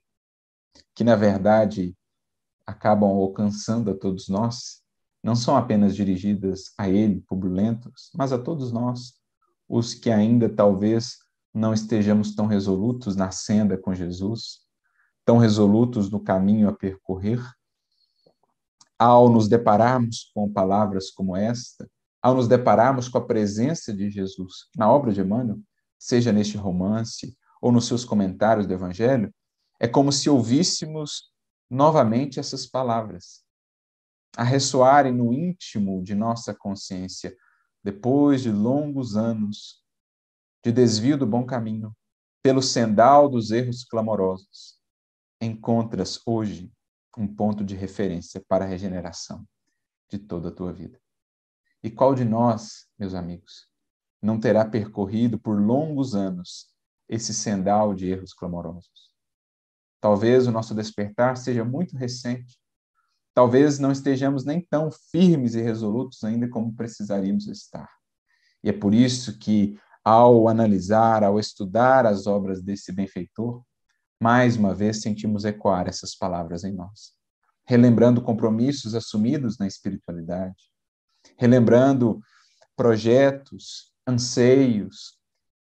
que 0.93 1.03
na 1.03 1.15
verdade 1.15 1.95
acabam 2.71 3.09
alcançando 3.09 3.91
a 3.91 3.93
todos 3.93 4.27
nós, 4.27 4.81
não 5.23 5.35
são 5.35 5.55
apenas 5.55 5.95
dirigidas 5.95 6.73
a 6.77 6.89
ele, 6.89 7.21
purulentos, 7.21 8.09
mas 8.15 8.33
a 8.33 8.39
todos 8.39 8.71
nós, 8.71 9.13
os 9.69 9.93
que 9.93 10.09
ainda 10.09 10.49
talvez 10.49 11.17
não 11.53 11.73
estejamos 11.73 12.33
tão 12.33 12.47
resolutos 12.47 13.15
na 13.15 13.29
senda 13.29 13.77
com 13.77 13.93
Jesus, 13.93 14.61
tão 15.25 15.37
resolutos 15.37 16.09
no 16.09 16.19
caminho 16.19 16.67
a 16.67 16.73
percorrer. 16.73 17.41
Ao 18.97 19.29
nos 19.29 19.47
depararmos 19.47 20.31
com 20.33 20.51
palavras 20.51 21.11
como 21.11 21.35
esta, 21.35 21.89
ao 22.21 22.35
nos 22.35 22.47
depararmos 22.47 23.09
com 23.09 23.17
a 23.17 23.25
presença 23.25 23.93
de 23.93 24.09
Jesus 24.09 24.67
na 24.75 24.91
obra 24.91 25.11
de 25.11 25.21
Emmanuel, 25.21 25.59
seja 25.99 26.31
neste 26.31 26.57
romance 26.57 27.35
ou 27.61 27.71
nos 27.71 27.85
seus 27.85 28.05
comentários 28.05 28.65
do 28.65 28.73
Evangelho, 28.73 29.33
é 29.79 29.87
como 29.87 30.11
se 30.11 30.29
ouvíssemos 30.29 31.30
novamente 31.71 32.37
essas 32.37 32.65
palavras, 32.65 33.45
a 34.35 34.43
ressoarem 34.43 35.13
no 35.13 35.31
íntimo 35.31 36.03
de 36.03 36.13
nossa 36.13 36.53
consciência, 36.53 37.33
depois 37.81 38.41
de 38.41 38.51
longos 38.51 39.15
anos 39.15 39.81
de 40.61 40.69
desvio 40.69 41.17
do 41.17 41.25
bom 41.25 41.45
caminho, 41.45 41.95
pelo 42.43 42.61
sendal 42.61 43.29
dos 43.29 43.51
erros 43.51 43.85
clamorosos, 43.85 44.81
encontras 45.39 46.19
hoje 46.25 46.69
um 47.17 47.27
ponto 47.27 47.63
de 47.63 47.75
referência 47.75 48.43
para 48.49 48.65
a 48.65 48.67
regeneração 48.67 49.47
de 50.09 50.19
toda 50.19 50.49
a 50.49 50.51
tua 50.51 50.73
vida. 50.73 50.99
E 51.81 51.89
qual 51.89 52.13
de 52.13 52.25
nós, 52.25 52.87
meus 52.99 53.13
amigos, 53.13 53.69
não 54.21 54.39
terá 54.39 54.65
percorrido 54.65 55.39
por 55.39 55.59
longos 55.59 56.15
anos 56.15 56.67
esse 57.07 57.33
sendal 57.33 57.93
de 57.93 58.07
erros 58.07 58.33
clamorosos? 58.33 59.10
Talvez 60.01 60.47
o 60.47 60.51
nosso 60.51 60.73
despertar 60.73 61.37
seja 61.37 61.63
muito 61.63 61.95
recente. 61.95 62.57
Talvez 63.33 63.77
não 63.77 63.91
estejamos 63.91 64.43
nem 64.43 64.59
tão 64.59 64.89
firmes 65.11 65.53
e 65.53 65.61
resolutos 65.61 66.23
ainda 66.23 66.49
como 66.49 66.75
precisaríamos 66.75 67.47
estar. 67.47 67.87
E 68.63 68.69
é 68.69 68.73
por 68.73 68.93
isso 68.93 69.37
que, 69.37 69.79
ao 70.03 70.47
analisar, 70.47 71.23
ao 71.23 71.39
estudar 71.39 72.05
as 72.07 72.25
obras 72.25 72.61
desse 72.61 72.91
benfeitor, 72.91 73.63
mais 74.19 74.57
uma 74.57 74.73
vez 74.73 75.01
sentimos 75.01 75.45
ecoar 75.45 75.87
essas 75.87 76.15
palavras 76.15 76.63
em 76.63 76.73
nós, 76.73 77.13
relembrando 77.65 78.21
compromissos 78.21 78.93
assumidos 78.95 79.57
na 79.57 79.67
espiritualidade, 79.67 80.71
relembrando 81.37 82.19
projetos, 82.75 83.91
anseios, 84.05 85.17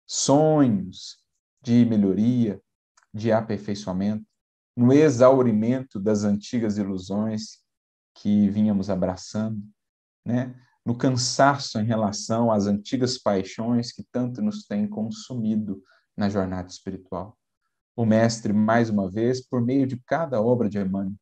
sonhos 0.07 1.19
de 1.63 1.85
melhoria, 1.85 2.61
de 3.15 3.31
aperfeiçoamento, 3.31 4.27
no 4.77 4.93
exaurimento 4.93 6.01
das 6.01 6.25
antigas 6.25 6.77
ilusões 6.77 7.61
que 8.13 8.49
vínhamos 8.51 8.91
abraçando, 8.91 9.63
né? 10.27 10.53
no 10.85 10.99
cansaço 10.99 11.79
em 11.79 11.85
relação 11.85 12.51
às 12.51 12.67
antigas 12.67 13.17
paixões 13.17 13.93
que 13.93 14.05
tanto 14.11 14.43
nos 14.43 14.67
têm 14.67 14.89
consumido 14.89 15.81
na 16.17 16.29
jornada 16.29 16.69
espiritual. 16.69 17.39
O 17.97 18.05
Mestre, 18.05 18.53
mais 18.53 18.91
uma 18.91 19.09
vez, 19.09 19.41
por 19.41 19.63
meio 19.63 19.87
de 19.87 19.97
cada 20.05 20.43
obra 20.43 20.69
de 20.69 20.79
Emmanuel, 20.79 21.15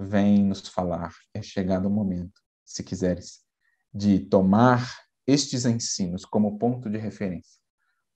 vem 0.00 0.42
nos 0.42 0.66
falar: 0.66 1.12
é 1.34 1.42
chegado 1.42 1.86
o 1.86 1.90
momento, 1.90 2.40
se 2.64 2.82
quiseres, 2.82 3.42
de 3.92 4.20
tomar 4.20 5.04
estes 5.26 5.66
ensinos 5.66 6.24
como 6.24 6.58
ponto 6.58 6.88
de 6.88 6.96
referência 6.96 7.60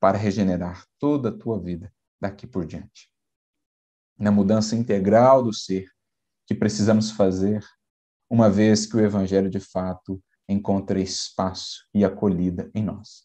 para 0.00 0.16
regenerar 0.16 0.86
toda 0.98 1.28
a 1.28 1.36
tua 1.36 1.60
vida 1.60 1.92
daqui 2.20 2.46
por 2.46 2.66
diante. 2.66 3.08
Na 4.18 4.30
mudança 4.30 4.76
integral 4.76 5.42
do 5.42 5.52
ser 5.52 5.88
que 6.46 6.54
precisamos 6.54 7.10
fazer, 7.10 7.64
uma 8.28 8.50
vez 8.50 8.86
que 8.86 8.96
o 8.96 9.00
Evangelho 9.00 9.48
de 9.48 9.60
fato 9.60 10.22
encontra 10.48 11.00
espaço 11.00 11.86
e 11.94 12.04
acolhida 12.04 12.70
em 12.74 12.82
nós. 12.82 13.24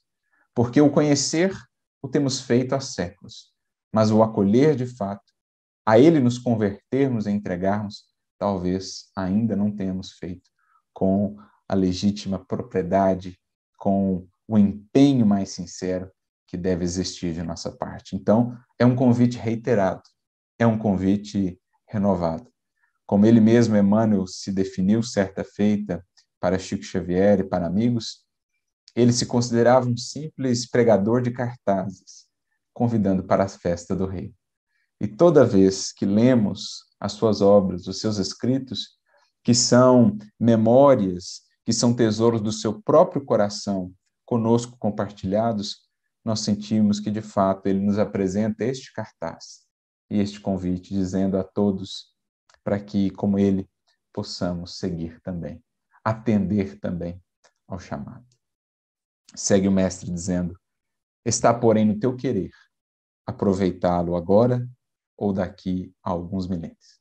Porque 0.53 0.79
o 0.79 0.91
conhecer 0.91 1.53
o 2.01 2.07
temos 2.07 2.39
feito 2.39 2.73
há 2.75 2.79
séculos, 2.79 3.51
mas 3.91 4.11
o 4.11 4.21
acolher 4.21 4.75
de 4.75 4.85
fato, 4.85 5.33
a 5.85 5.99
ele 5.99 6.19
nos 6.19 6.37
convertermos 6.37 7.25
e 7.25 7.31
entregarmos, 7.31 8.05
talvez 8.37 9.09
ainda 9.15 9.55
não 9.55 9.75
tenhamos 9.75 10.11
feito 10.13 10.49
com 10.93 11.35
a 11.67 11.73
legítima 11.73 12.37
propriedade, 12.37 13.39
com 13.77 14.27
o 14.47 14.57
empenho 14.57 15.25
mais 15.25 15.49
sincero 15.49 16.11
que 16.47 16.57
deve 16.57 16.83
existir 16.83 17.33
de 17.33 17.43
nossa 17.43 17.71
parte. 17.71 18.15
Então, 18.15 18.57
é 18.77 18.85
um 18.85 18.95
convite 18.95 19.37
reiterado, 19.37 20.03
é 20.59 20.65
um 20.65 20.77
convite 20.77 21.59
renovado. 21.87 22.51
Como 23.05 23.25
ele 23.25 23.39
mesmo, 23.39 23.77
Emmanuel, 23.77 24.25
se 24.27 24.51
definiu 24.51 25.03
certa 25.03 25.43
feita 25.43 26.03
para 26.39 26.59
Chico 26.59 26.83
Xavier 26.83 27.39
e 27.39 27.43
para 27.43 27.67
amigos, 27.67 28.25
ele 28.95 29.11
se 29.11 29.25
considerava 29.25 29.87
um 29.87 29.97
simples 29.97 30.69
pregador 30.69 31.21
de 31.21 31.31
cartazes, 31.31 32.25
convidando 32.73 33.23
para 33.23 33.43
a 33.43 33.49
festa 33.49 33.95
do 33.95 34.05
rei. 34.05 34.33
E 34.99 35.07
toda 35.07 35.45
vez 35.45 35.91
que 35.91 36.05
lemos 36.05 36.85
as 36.99 37.11
suas 37.11 37.41
obras, 37.41 37.87
os 37.87 37.99
seus 37.99 38.17
escritos, 38.17 38.97
que 39.43 39.53
são 39.53 40.17
memórias, 40.39 41.41
que 41.65 41.73
são 41.73 41.93
tesouros 41.93 42.41
do 42.41 42.51
seu 42.51 42.81
próprio 42.81 43.23
coração, 43.23 43.93
conosco 44.25 44.77
compartilhados, 44.79 45.84
nós 46.25 46.39
sentimos 46.39 46.99
que 46.99 47.11
de 47.11 47.21
fato 47.21 47.67
ele 47.67 47.79
nos 47.79 47.99
apresenta 47.99 48.65
este 48.65 48.91
cartaz 48.91 49.67
e 50.09 50.19
este 50.19 50.39
convite, 50.39 50.91
dizendo 50.91 51.37
a 51.37 51.43
todos 51.43 52.15
para 52.63 52.79
que, 52.79 53.11
como 53.11 53.37
ele, 53.37 53.69
possamos 54.11 54.79
seguir 54.79 55.21
também, 55.21 55.63
atender 56.03 56.79
também 56.79 57.21
ao 57.67 57.77
chamado. 57.77 58.25
Segue 59.35 59.67
o 59.67 59.71
mestre 59.71 60.11
dizendo: 60.11 60.59
Está, 61.23 61.53
porém, 61.53 61.85
no 61.85 61.99
teu 61.99 62.15
querer 62.15 62.51
aproveitá-lo 63.25 64.15
agora 64.15 64.67
ou 65.17 65.31
daqui 65.33 65.93
a 66.03 66.09
alguns 66.09 66.47
milênios. 66.47 66.99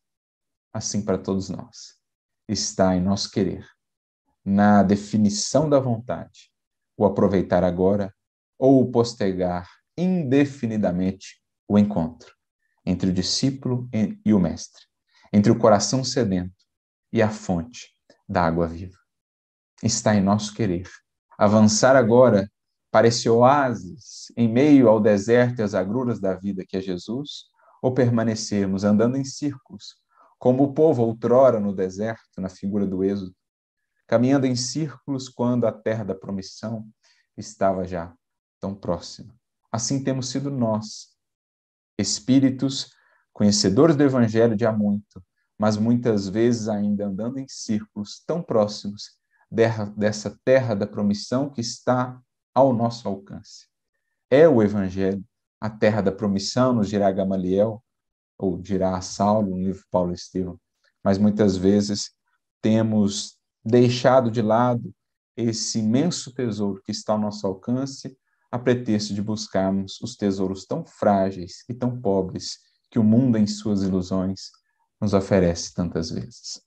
Assim 0.72 1.02
para 1.02 1.18
todos 1.18 1.48
nós. 1.48 1.98
Está 2.48 2.94
em 2.94 3.00
nosso 3.00 3.30
querer, 3.30 3.66
na 4.44 4.82
definição 4.82 5.68
da 5.68 5.80
vontade, 5.80 6.50
o 6.96 7.06
aproveitar 7.06 7.64
agora 7.64 8.14
ou 8.64 8.90
postergar 8.90 9.68
indefinidamente 9.94 11.38
o 11.68 11.78
encontro 11.78 12.34
entre 12.86 13.10
o 13.10 13.12
discípulo 13.12 13.86
e 14.24 14.32
o 14.32 14.40
mestre, 14.40 14.82
entre 15.30 15.52
o 15.52 15.58
coração 15.58 16.02
sedento 16.02 16.64
e 17.12 17.20
a 17.20 17.28
fonte 17.28 17.90
da 18.26 18.42
água 18.42 18.66
viva. 18.66 18.96
Está 19.82 20.14
em 20.14 20.22
nosso 20.22 20.54
querer 20.54 20.88
avançar 21.36 21.94
agora 21.94 22.50
para 22.90 23.06
esse 23.06 23.28
oásis 23.28 24.32
em 24.34 24.48
meio 24.48 24.88
ao 24.88 24.98
deserto 24.98 25.58
e 25.58 25.62
às 25.62 25.74
agruras 25.74 26.18
da 26.18 26.32
vida 26.32 26.64
que 26.66 26.78
é 26.78 26.80
Jesus, 26.80 27.50
ou 27.82 27.92
permanecermos 27.92 28.82
andando 28.82 29.18
em 29.18 29.26
círculos, 29.26 29.96
como 30.38 30.64
o 30.64 30.72
povo 30.72 31.02
outrora 31.02 31.60
no 31.60 31.74
deserto, 31.74 32.40
na 32.40 32.48
figura 32.48 32.86
do 32.86 33.04
Êxodo, 33.04 33.36
caminhando 34.06 34.46
em 34.46 34.56
círculos 34.56 35.28
quando 35.28 35.66
a 35.66 35.72
terra 35.72 36.02
da 36.02 36.14
promissão 36.14 36.86
estava 37.36 37.84
já 37.84 38.14
tão 38.64 38.74
próxima. 38.74 39.34
Assim 39.70 40.02
temos 40.02 40.30
sido 40.30 40.50
nós, 40.50 41.10
espíritos 41.98 42.94
conhecedores 43.30 43.94
do 43.94 44.02
Evangelho 44.02 44.56
de 44.56 44.64
há 44.64 44.72
muito, 44.72 45.22
mas 45.58 45.76
muitas 45.76 46.30
vezes 46.30 46.66
ainda 46.66 47.06
andando 47.06 47.38
em 47.38 47.46
círculos 47.46 48.24
tão 48.26 48.42
próximos 48.42 49.18
dessa 49.50 50.40
terra 50.42 50.74
da 50.74 50.86
promissão 50.86 51.50
que 51.50 51.60
está 51.60 52.18
ao 52.54 52.72
nosso 52.72 53.06
alcance. 53.06 53.66
É 54.30 54.48
o 54.48 54.62
Evangelho, 54.62 55.22
a 55.60 55.68
terra 55.68 56.00
da 56.00 56.10
promissão, 56.10 56.72
nos 56.72 56.88
dirá 56.88 57.12
Gamaliel, 57.12 57.84
ou 58.38 58.56
dirá 58.56 58.98
Saulo 59.02 59.50
no 59.50 59.58
livro 59.58 59.84
Paulo 59.90 60.14
Estevão, 60.14 60.58
mas 61.02 61.18
muitas 61.18 61.54
vezes 61.54 62.12
temos 62.62 63.36
deixado 63.62 64.30
de 64.30 64.40
lado 64.40 64.90
esse 65.36 65.80
imenso 65.80 66.32
tesouro 66.32 66.80
que 66.82 66.92
está 66.92 67.12
ao 67.12 67.18
nosso 67.18 67.46
alcance, 67.46 68.16
a 68.54 68.58
pretexto 68.58 69.12
de 69.12 69.20
buscarmos 69.20 70.00
os 70.00 70.14
tesouros 70.14 70.64
tão 70.64 70.86
frágeis 70.86 71.64
e 71.68 71.74
tão 71.74 72.00
pobres 72.00 72.60
que 72.88 73.00
o 73.00 73.02
mundo, 73.02 73.36
em 73.36 73.48
suas 73.48 73.82
ilusões, 73.82 74.52
nos 75.00 75.12
oferece 75.12 75.74
tantas 75.74 76.08
vezes. 76.08 76.62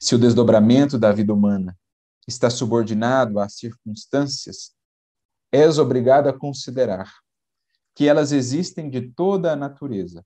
Se 0.00 0.14
o 0.14 0.18
desdobramento 0.18 0.98
da 0.98 1.12
vida 1.12 1.34
humana 1.34 1.78
está 2.26 2.48
subordinado 2.48 3.38
às 3.38 3.56
circunstâncias, 3.56 4.70
és 5.52 5.76
obrigado 5.76 6.28
a 6.28 6.32
considerar 6.32 7.12
que 7.94 8.08
elas 8.08 8.32
existem 8.32 8.88
de 8.88 9.12
toda 9.12 9.52
a 9.52 9.56
natureza, 9.56 10.24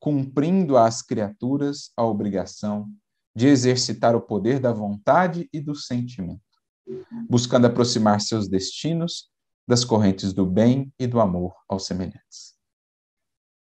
cumprindo 0.00 0.76
às 0.76 1.00
criaturas 1.00 1.92
a 1.96 2.04
obrigação 2.04 2.90
de 3.36 3.46
exercitar 3.46 4.16
o 4.16 4.20
poder 4.20 4.58
da 4.58 4.72
vontade 4.72 5.48
e 5.52 5.60
do 5.60 5.76
sentimento, 5.76 6.42
buscando 7.30 7.68
aproximar 7.68 8.20
seus 8.20 8.48
destinos 8.48 9.32
das 9.66 9.84
correntes 9.84 10.32
do 10.32 10.46
bem 10.46 10.92
e 10.98 11.06
do 11.06 11.20
amor 11.20 11.54
aos 11.68 11.86
semelhantes. 11.86 12.54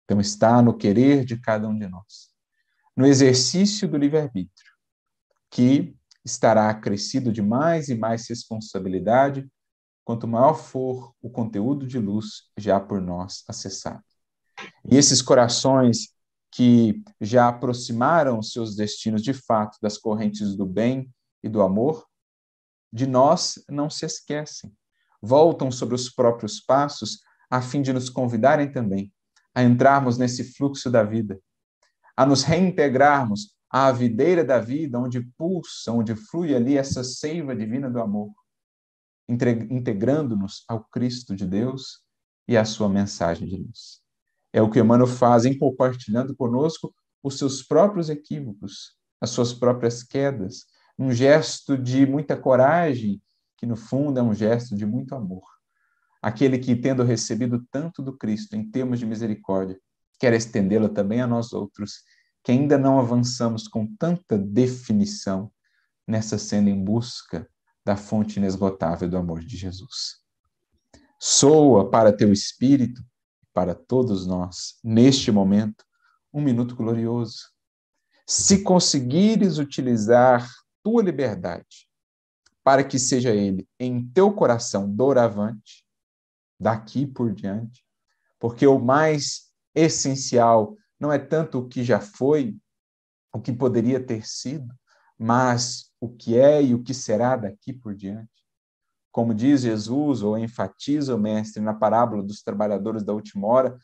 Então, 0.05 0.19
está 0.19 0.61
no 0.61 0.77
querer 0.77 1.23
de 1.23 1.39
cada 1.39 1.67
um 1.67 1.77
de 1.77 1.87
nós, 1.87 2.31
no 2.95 3.05
exercício 3.05 3.87
do 3.87 3.97
livre-arbítrio, 3.97 4.71
que 5.49 5.95
estará 6.25 6.69
acrescido 6.69 7.31
de 7.31 7.41
mais 7.41 7.89
e 7.89 7.95
mais 7.95 8.27
responsabilidade 8.29 9.49
quanto 10.03 10.27
maior 10.27 10.55
for 10.55 11.13
o 11.21 11.29
conteúdo 11.29 11.87
de 11.87 11.99
luz 11.99 12.49
já 12.57 12.79
por 12.79 12.99
nós 13.01 13.43
acessado. 13.47 14.03
E 14.89 14.97
esses 14.97 15.21
corações 15.21 16.13
que 16.51 17.01
já 17.19 17.47
aproximaram 17.47 18.41
seus 18.41 18.75
destinos 18.75 19.21
de 19.23 19.33
fato 19.33 19.77
das 19.81 19.97
correntes 19.97 20.55
do 20.55 20.65
bem 20.65 21.09
e 21.41 21.47
do 21.47 21.61
amor, 21.61 22.05
de 22.91 23.07
nós 23.07 23.55
não 23.69 23.89
se 23.89 24.05
esquecem. 24.05 24.71
Voltam 25.21 25.71
sobre 25.71 25.95
os 25.95 26.09
próprios 26.09 26.59
passos 26.59 27.19
a 27.49 27.61
fim 27.61 27.81
de 27.81 27.93
nos 27.93 28.09
convidarem 28.09 28.71
também 28.71 29.11
a 29.53 29.61
entrarmos 29.63 30.17
nesse 30.17 30.55
fluxo 30.55 30.89
da 30.89 31.03
vida, 31.03 31.39
a 32.15 32.25
nos 32.25 32.43
reintegrarmos 32.43 33.53
à 33.69 33.91
videira 33.91 34.43
da 34.43 34.59
vida, 34.59 34.99
onde 34.99 35.21
pulsa, 35.37 35.91
onde 35.91 36.15
flui 36.15 36.55
ali 36.55 36.77
essa 36.77 37.03
seiva 37.03 37.55
divina 37.55 37.89
do 37.89 37.99
amor, 38.01 38.31
integrando-nos 39.27 40.63
ao 40.67 40.83
Cristo 40.85 41.35
de 41.35 41.45
Deus 41.45 41.99
e 42.47 42.57
à 42.57 42.65
sua 42.65 42.89
mensagem 42.89 43.47
de 43.47 43.57
luz. 43.57 44.01
É 44.53 44.61
o 44.61 44.69
que 44.69 44.79
Emmanuel 44.79 45.07
faz 45.07 45.45
em 45.45 45.57
compartilhando 45.57 46.35
conosco 46.35 46.93
os 47.23 47.37
seus 47.37 47.63
próprios 47.63 48.09
equívocos, 48.09 48.97
as 49.21 49.29
suas 49.29 49.53
próprias 49.53 50.03
quedas, 50.03 50.65
um 50.97 51.11
gesto 51.11 51.77
de 51.77 52.05
muita 52.05 52.35
coragem, 52.35 53.21
que 53.61 53.67
no 53.67 53.75
fundo 53.75 54.19
é 54.19 54.23
um 54.23 54.33
gesto 54.33 54.75
de 54.75 54.87
muito 54.87 55.13
amor. 55.13 55.43
Aquele 56.19 56.57
que, 56.57 56.75
tendo 56.75 57.03
recebido 57.03 57.63
tanto 57.69 58.01
do 58.01 58.17
Cristo 58.17 58.55
em 58.55 58.67
termos 58.67 58.97
de 58.97 59.05
misericórdia, 59.05 59.79
quer 60.19 60.33
estendê-la 60.33 60.89
também 60.89 61.21
a 61.21 61.27
nós 61.27 61.53
outros, 61.53 62.01
que 62.43 62.51
ainda 62.51 62.75
não 62.75 62.97
avançamos 62.97 63.67
com 63.67 63.85
tanta 63.97 64.35
definição 64.35 65.51
nessa 66.07 66.39
cena 66.39 66.71
em 66.71 66.83
busca 66.83 67.47
da 67.85 67.95
fonte 67.95 68.39
inesgotável 68.39 69.07
do 69.07 69.15
amor 69.15 69.41
de 69.41 69.55
Jesus. 69.55 70.21
Soa 71.19 71.87
para 71.87 72.11
teu 72.11 72.33
espírito 72.33 72.99
para 73.53 73.75
todos 73.75 74.25
nós, 74.25 74.79
neste 74.83 75.31
momento, 75.31 75.85
um 76.33 76.41
minuto 76.41 76.75
glorioso. 76.75 77.51
Se 78.25 78.63
conseguires 78.63 79.59
utilizar 79.59 80.49
tua 80.81 81.03
liberdade 81.03 81.90
para 82.63 82.83
que 82.83 82.99
seja 82.99 83.31
ele 83.31 83.67
em 83.79 84.05
teu 84.11 84.31
coração 84.33 84.89
doravante, 84.89 85.85
daqui 86.59 87.07
por 87.07 87.33
diante, 87.33 87.83
porque 88.39 88.67
o 88.67 88.79
mais 88.79 89.51
essencial 89.73 90.77
não 90.99 91.11
é 91.11 91.17
tanto 91.17 91.59
o 91.59 91.67
que 91.67 91.83
já 91.83 91.99
foi, 91.99 92.55
o 93.33 93.41
que 93.41 93.51
poderia 93.51 93.99
ter 93.99 94.27
sido, 94.27 94.71
mas 95.17 95.91
o 95.99 96.09
que 96.09 96.37
é 96.37 96.61
e 96.61 96.75
o 96.75 96.83
que 96.83 96.93
será 96.93 97.35
daqui 97.35 97.73
por 97.73 97.95
diante. 97.95 98.29
Como 99.11 99.33
diz 99.33 99.61
Jesus, 99.61 100.21
ou 100.21 100.37
enfatiza 100.37 101.15
o 101.15 101.19
Mestre 101.19 101.61
na 101.61 101.73
parábola 101.73 102.23
dos 102.23 102.41
trabalhadores 102.41 103.03
da 103.03 103.13
última 103.13 103.47
hora, 103.47 103.77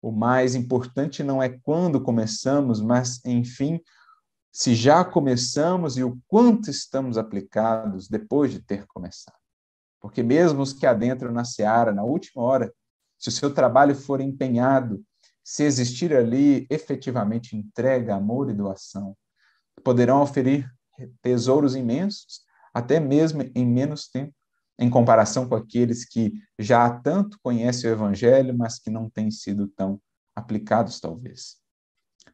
o 0.00 0.12
mais 0.12 0.54
importante 0.54 1.22
não 1.22 1.42
é 1.42 1.48
quando 1.48 2.00
começamos, 2.00 2.80
mas, 2.80 3.24
enfim, 3.24 3.80
se 4.52 4.74
já 4.74 5.04
começamos 5.04 5.96
e 5.96 6.02
o 6.02 6.18
quanto 6.26 6.70
estamos 6.70 7.18
aplicados 7.18 8.08
depois 8.08 8.50
de 8.50 8.60
ter 8.60 8.86
começado. 8.86 9.36
Porque 10.00 10.22
mesmo 10.22 10.62
os 10.62 10.72
que 10.72 10.86
adentram 10.86 11.32
na 11.32 11.44
seara, 11.44 11.92
na 11.92 12.04
última 12.04 12.42
hora, 12.42 12.72
se 13.18 13.28
o 13.28 13.32
seu 13.32 13.52
trabalho 13.52 13.94
for 13.94 14.20
empenhado, 14.20 15.04
se 15.44 15.64
existir 15.64 16.14
ali 16.14 16.66
efetivamente 16.70 17.56
entrega, 17.56 18.14
amor 18.14 18.50
e 18.50 18.54
doação, 18.54 19.16
poderão 19.82 20.22
oferir 20.22 20.70
tesouros 21.22 21.74
imensos, 21.74 22.40
até 22.72 23.00
mesmo 23.00 23.42
em 23.54 23.66
menos 23.66 24.08
tempo, 24.08 24.34
em 24.78 24.88
comparação 24.88 25.48
com 25.48 25.56
aqueles 25.56 26.04
que 26.04 26.32
já 26.58 26.84
há 26.84 27.00
tanto 27.00 27.38
conhecem 27.42 27.90
o 27.90 27.92
Evangelho, 27.92 28.56
mas 28.56 28.78
que 28.78 28.90
não 28.90 29.10
têm 29.10 29.30
sido 29.30 29.66
tão 29.68 30.00
aplicados, 30.36 31.00
talvez. 31.00 31.56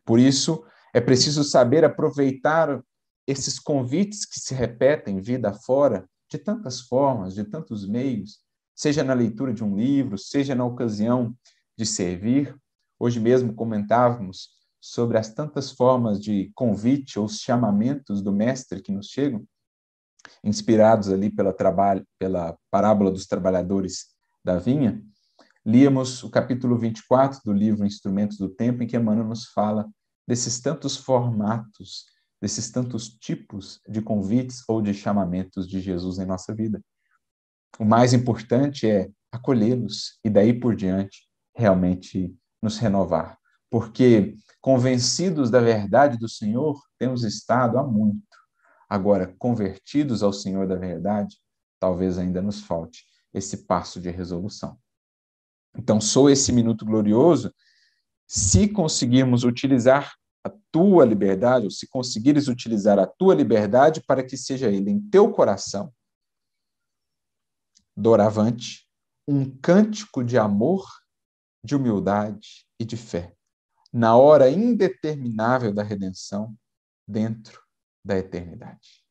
Por 0.05 0.18
isso, 0.18 0.64
é 0.94 1.00
preciso 1.00 1.42
saber 1.42 1.85
aproveitar 1.85 2.80
esses 3.26 3.59
convites 3.59 4.24
que 4.24 4.38
se 4.38 4.54
repetem 4.54 5.20
vida 5.20 5.52
fora, 5.52 6.09
de 6.30 6.38
tantas 6.38 6.83
formas, 6.83 7.35
de 7.35 7.42
tantos 7.42 7.87
meios, 7.87 8.38
seja 8.76 9.02
na 9.02 9.12
leitura 9.12 9.52
de 9.52 9.64
um 9.64 9.76
livro, 9.76 10.16
seja 10.16 10.54
na 10.54 10.64
ocasião 10.64 11.37
de 11.76 11.85
servir. 11.85 12.57
Hoje 12.98 13.18
mesmo 13.18 13.54
comentávamos 13.54 14.50
sobre 14.80 15.18
as 15.18 15.35
tantas 15.35 15.72
formas 15.72 16.20
de 16.20 16.52
convite 16.54 17.18
ou 17.18 17.28
chamamentos 17.28 18.22
do 18.22 18.33
mestre 18.33 18.80
que 18.80 18.92
nos 18.92 19.09
chegam, 19.09 19.44
inspirados 20.44 21.09
ali 21.09 21.28
pela, 21.28 21.52
pela 22.18 22.57
parábola 22.70 23.11
dos 23.11 23.26
trabalhadores 23.26 24.11
da 24.44 24.59
vinha. 24.59 25.02
Líamos 25.66 26.22
o 26.22 26.30
capítulo 26.30 26.78
24 26.78 27.40
do 27.44 27.52
livro 27.52 27.85
Instrumentos 27.85 28.38
do 28.38 28.48
Tempo, 28.48 28.83
em 28.83 28.87
que 28.87 28.96
Emmanuel 28.96 29.26
nos 29.26 29.46
fala 29.46 29.88
desses 30.26 30.60
tantos 30.60 30.96
formatos, 30.96 32.06
desses 32.40 32.70
tantos 32.70 33.08
tipos 33.08 33.80
de 33.88 34.02
convites 34.02 34.62
ou 34.68 34.82
de 34.82 34.92
chamamentos 34.92 35.68
de 35.68 35.80
Jesus 35.80 36.18
em 36.18 36.26
nossa 36.26 36.54
vida. 36.54 36.82
O 37.78 37.84
mais 37.84 38.12
importante 38.12 38.88
é 38.88 39.10
acolhê-los 39.32 40.18
e 40.24 40.30
daí 40.30 40.52
por 40.52 40.76
diante 40.76 41.28
realmente 41.56 42.37
nos 42.62 42.78
renovar, 42.78 43.38
porque 43.70 44.37
convencidos 44.60 45.50
da 45.50 45.60
verdade 45.60 46.16
do 46.16 46.28
Senhor, 46.28 46.80
temos 46.98 47.22
estado 47.22 47.78
há 47.78 47.82
muito. 47.82 48.22
Agora, 48.88 49.34
convertidos 49.38 50.22
ao 50.22 50.32
Senhor 50.32 50.66
da 50.66 50.76
verdade, 50.76 51.37
talvez 51.78 52.16
ainda 52.16 52.40
nos 52.40 52.62
falte 52.62 53.04
esse 53.32 53.66
passo 53.66 54.00
de 54.00 54.10
resolução. 54.10 54.78
Então, 55.76 56.00
sou 56.00 56.30
esse 56.30 56.52
minuto 56.52 56.84
glorioso 56.84 57.52
se 58.26 58.68
conseguirmos 58.68 59.44
utilizar 59.44 60.14
a 60.44 60.50
tua 60.70 61.04
liberdade, 61.04 61.64
ou 61.64 61.70
se 61.70 61.87
conseguires 61.87 62.48
utilizar 62.48 62.98
a 62.98 63.06
tua 63.06 63.34
liberdade 63.34 64.02
para 64.02 64.22
que 64.22 64.37
seja 64.37 64.70
ele 64.70 64.90
em 64.90 65.00
teu 65.00 65.32
coração, 65.32 65.92
doravante, 67.96 68.88
um 69.26 69.48
cântico 69.58 70.22
de 70.22 70.37
amor, 70.37 70.87
de 71.64 71.74
humildade 71.74 72.66
e 72.78 72.84
de 72.84 72.96
fé, 72.96 73.34
na 73.92 74.16
hora 74.16 74.50
indeterminável 74.50 75.72
da 75.72 75.82
redenção, 75.82 76.54
dentro 77.06 77.62
da 78.04 78.18
eternidade. 78.18 79.04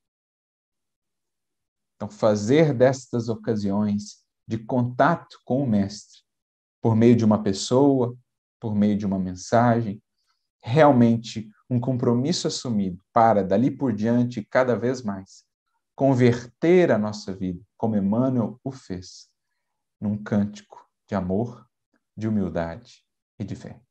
Então, 1.96 2.10
fazer 2.10 2.74
destas 2.74 3.30
ocasiões 3.30 4.24
de 4.48 4.58
contato 4.58 5.40
com 5.46 5.64
o 5.64 5.68
Mestre, 5.68 6.22
por 6.82 6.96
meio 6.96 7.16
de 7.16 7.24
uma 7.24 7.42
pessoa, 7.42 8.16
por 8.64 8.74
meio 8.74 8.98
de 8.98 9.06
uma 9.06 9.20
mensagem, 9.20 10.02
realmente 10.62 11.52
um 11.70 11.82
compromisso 11.82 12.48
assumido 12.48 13.04
para, 13.12 13.44
dali 13.44 13.70
por 13.70 13.92
diante, 13.92 14.42
cada 14.42 14.74
vez 14.74 15.02
mais, 15.02 15.44
converter 15.94 16.90
a 16.90 16.98
nossa 16.98 17.34
vida, 17.34 17.62
como 17.76 17.98
Emmanuel 17.98 18.58
o 18.64 18.72
fez, 18.72 19.28
num 20.00 20.18
cântico 20.18 20.90
de 21.10 21.14
amor, 21.14 21.68
de 22.16 22.26
humildade 22.26 23.04
e 23.38 23.44
de 23.44 23.54
fé. 23.54 23.82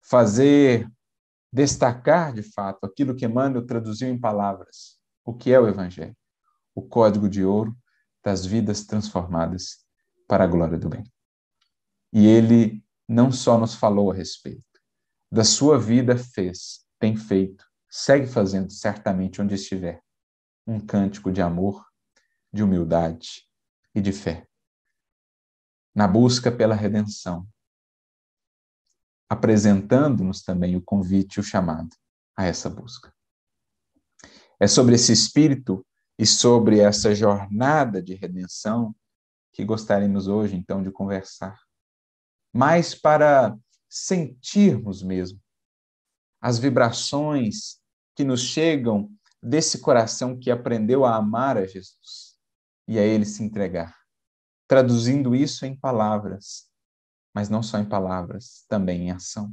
Fazer 0.00 0.88
destacar, 1.52 2.32
de 2.32 2.44
fato, 2.44 2.86
aquilo 2.86 3.16
que 3.16 3.24
Emmanuel 3.24 3.66
traduziu 3.66 4.08
em 4.08 4.16
palavras, 4.16 4.96
o 5.24 5.34
que 5.34 5.52
é 5.52 5.58
o 5.58 5.66
Evangelho, 5.66 6.16
o 6.72 6.82
código 6.82 7.28
de 7.28 7.44
ouro 7.44 7.76
das 8.22 8.46
vidas 8.46 8.86
transformadas 8.86 9.84
para 10.28 10.44
a 10.44 10.46
glória 10.46 10.78
do 10.78 10.88
bem. 10.88 11.02
E 12.12 12.24
ele 12.24 12.80
não 13.08 13.32
só 13.32 13.56
nos 13.56 13.74
falou 13.74 14.12
a 14.12 14.14
respeito, 14.14 14.62
da 15.32 15.42
sua 15.42 15.78
vida 15.78 16.16
fez, 16.18 16.84
tem 16.98 17.16
feito, 17.16 17.66
segue 17.88 18.26
fazendo 18.26 18.70
certamente 18.70 19.40
onde 19.40 19.54
estiver, 19.54 20.02
um 20.66 20.78
cântico 20.78 21.32
de 21.32 21.40
amor, 21.40 21.86
de 22.52 22.62
humildade 22.62 23.48
e 23.94 24.00
de 24.00 24.12
fé. 24.12 24.46
Na 25.94 26.06
busca 26.06 26.52
pela 26.52 26.74
redenção, 26.74 27.48
apresentando-nos 29.28 30.42
também 30.42 30.76
o 30.76 30.82
convite 30.82 31.36
e 31.36 31.40
o 31.40 31.42
chamado 31.42 31.96
a 32.36 32.44
essa 32.44 32.68
busca. 32.68 33.12
É 34.60 34.66
sobre 34.66 34.94
esse 34.94 35.12
espírito 35.12 35.84
e 36.18 36.26
sobre 36.26 36.80
essa 36.80 37.14
jornada 37.14 38.02
de 38.02 38.14
redenção 38.14 38.94
que 39.52 39.64
gostaríamos 39.64 40.28
hoje, 40.28 40.56
então, 40.56 40.82
de 40.82 40.90
conversar 40.90 41.58
mas 42.52 42.94
para 42.94 43.56
sentirmos 43.88 45.02
mesmo 45.02 45.40
as 46.40 46.58
vibrações 46.58 47.78
que 48.14 48.24
nos 48.24 48.40
chegam 48.40 49.10
desse 49.42 49.80
coração 49.80 50.38
que 50.38 50.50
aprendeu 50.50 51.04
a 51.04 51.16
amar 51.16 51.56
a 51.56 51.66
Jesus 51.66 52.36
e 52.86 52.98
a 52.98 53.02
ele 53.02 53.24
se 53.24 53.42
entregar, 53.42 53.96
traduzindo 54.66 55.34
isso 55.34 55.66
em 55.66 55.76
palavras, 55.76 56.68
mas 57.34 57.48
não 57.48 57.62
só 57.62 57.78
em 57.78 57.84
palavras, 57.84 58.64
também 58.68 59.02
em 59.02 59.10
ação. 59.10 59.52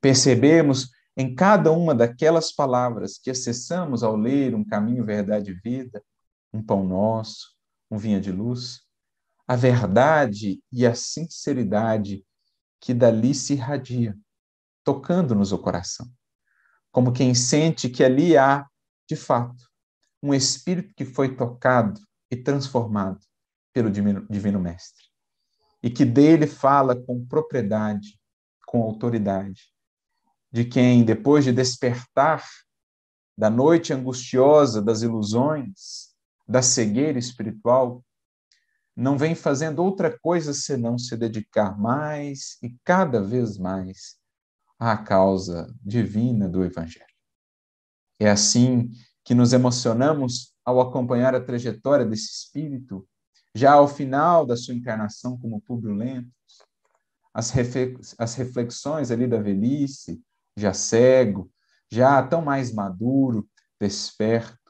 Percebemos 0.00 0.90
em 1.16 1.34
cada 1.34 1.72
uma 1.72 1.94
daquelas 1.94 2.52
palavras 2.52 3.18
que 3.18 3.30
acessamos 3.30 4.02
ao 4.02 4.16
ler 4.16 4.54
um 4.54 4.64
caminho, 4.64 5.04
verdade 5.04 5.50
e 5.50 5.54
vida, 5.54 6.02
um 6.52 6.62
pão 6.62 6.86
nosso, 6.86 7.54
um 7.90 7.98
vinha 7.98 8.20
de 8.20 8.30
luz, 8.30 8.82
a 9.46 9.54
verdade 9.54 10.60
e 10.72 10.86
a 10.86 10.94
sinceridade 10.94 12.24
que 12.80 12.92
dali 12.92 13.34
se 13.34 13.54
irradia, 13.54 14.16
tocando-nos 14.84 15.52
o 15.52 15.58
coração, 15.58 16.10
como 16.90 17.12
quem 17.12 17.34
sente 17.34 17.88
que 17.88 18.02
ali 18.02 18.36
há, 18.36 18.66
de 19.08 19.16
fato, 19.16 19.64
um 20.22 20.34
espírito 20.34 20.94
que 20.94 21.04
foi 21.04 21.36
tocado 21.36 22.00
e 22.30 22.36
transformado 22.36 23.20
pelo 23.72 23.90
Divino, 23.90 24.26
Divino 24.28 24.58
Mestre, 24.58 25.04
e 25.82 25.90
que 25.90 26.04
dele 26.04 26.46
fala 26.46 26.96
com 26.96 27.24
propriedade, 27.26 28.18
com 28.66 28.82
autoridade, 28.82 29.72
de 30.50 30.64
quem, 30.64 31.04
depois 31.04 31.44
de 31.44 31.52
despertar 31.52 32.44
da 33.36 33.50
noite 33.50 33.92
angustiosa 33.92 34.80
das 34.80 35.02
ilusões, 35.02 36.14
da 36.48 36.62
cegueira 36.62 37.18
espiritual, 37.18 38.02
não 38.96 39.18
vem 39.18 39.34
fazendo 39.34 39.84
outra 39.84 40.18
coisa 40.18 40.54
senão 40.54 40.98
se 40.98 41.14
dedicar 41.16 41.78
mais 41.78 42.56
e 42.62 42.74
cada 42.82 43.20
vez 43.20 43.58
mais 43.58 44.16
à 44.78 44.96
causa 44.96 45.70
divina 45.82 46.48
do 46.48 46.64
Evangelho. 46.64 47.04
É 48.18 48.30
assim 48.30 48.90
que 49.22 49.34
nos 49.34 49.52
emocionamos 49.52 50.54
ao 50.64 50.80
acompanhar 50.80 51.34
a 51.34 51.40
trajetória 51.40 52.06
desse 52.06 52.32
espírito, 52.32 53.06
já 53.54 53.72
ao 53.72 53.86
final 53.86 54.46
da 54.46 54.56
sua 54.56 54.74
encarnação 54.74 55.38
como 55.38 55.60
Públio 55.60 55.94
Lentos, 55.94 56.32
as 57.34 58.34
reflexões 58.34 59.10
ali 59.10 59.26
da 59.26 59.38
velhice, 59.38 60.22
já 60.56 60.72
cego, 60.72 61.50
já 61.90 62.22
tão 62.22 62.40
mais 62.40 62.72
maduro, 62.72 63.46
desperto, 63.78 64.65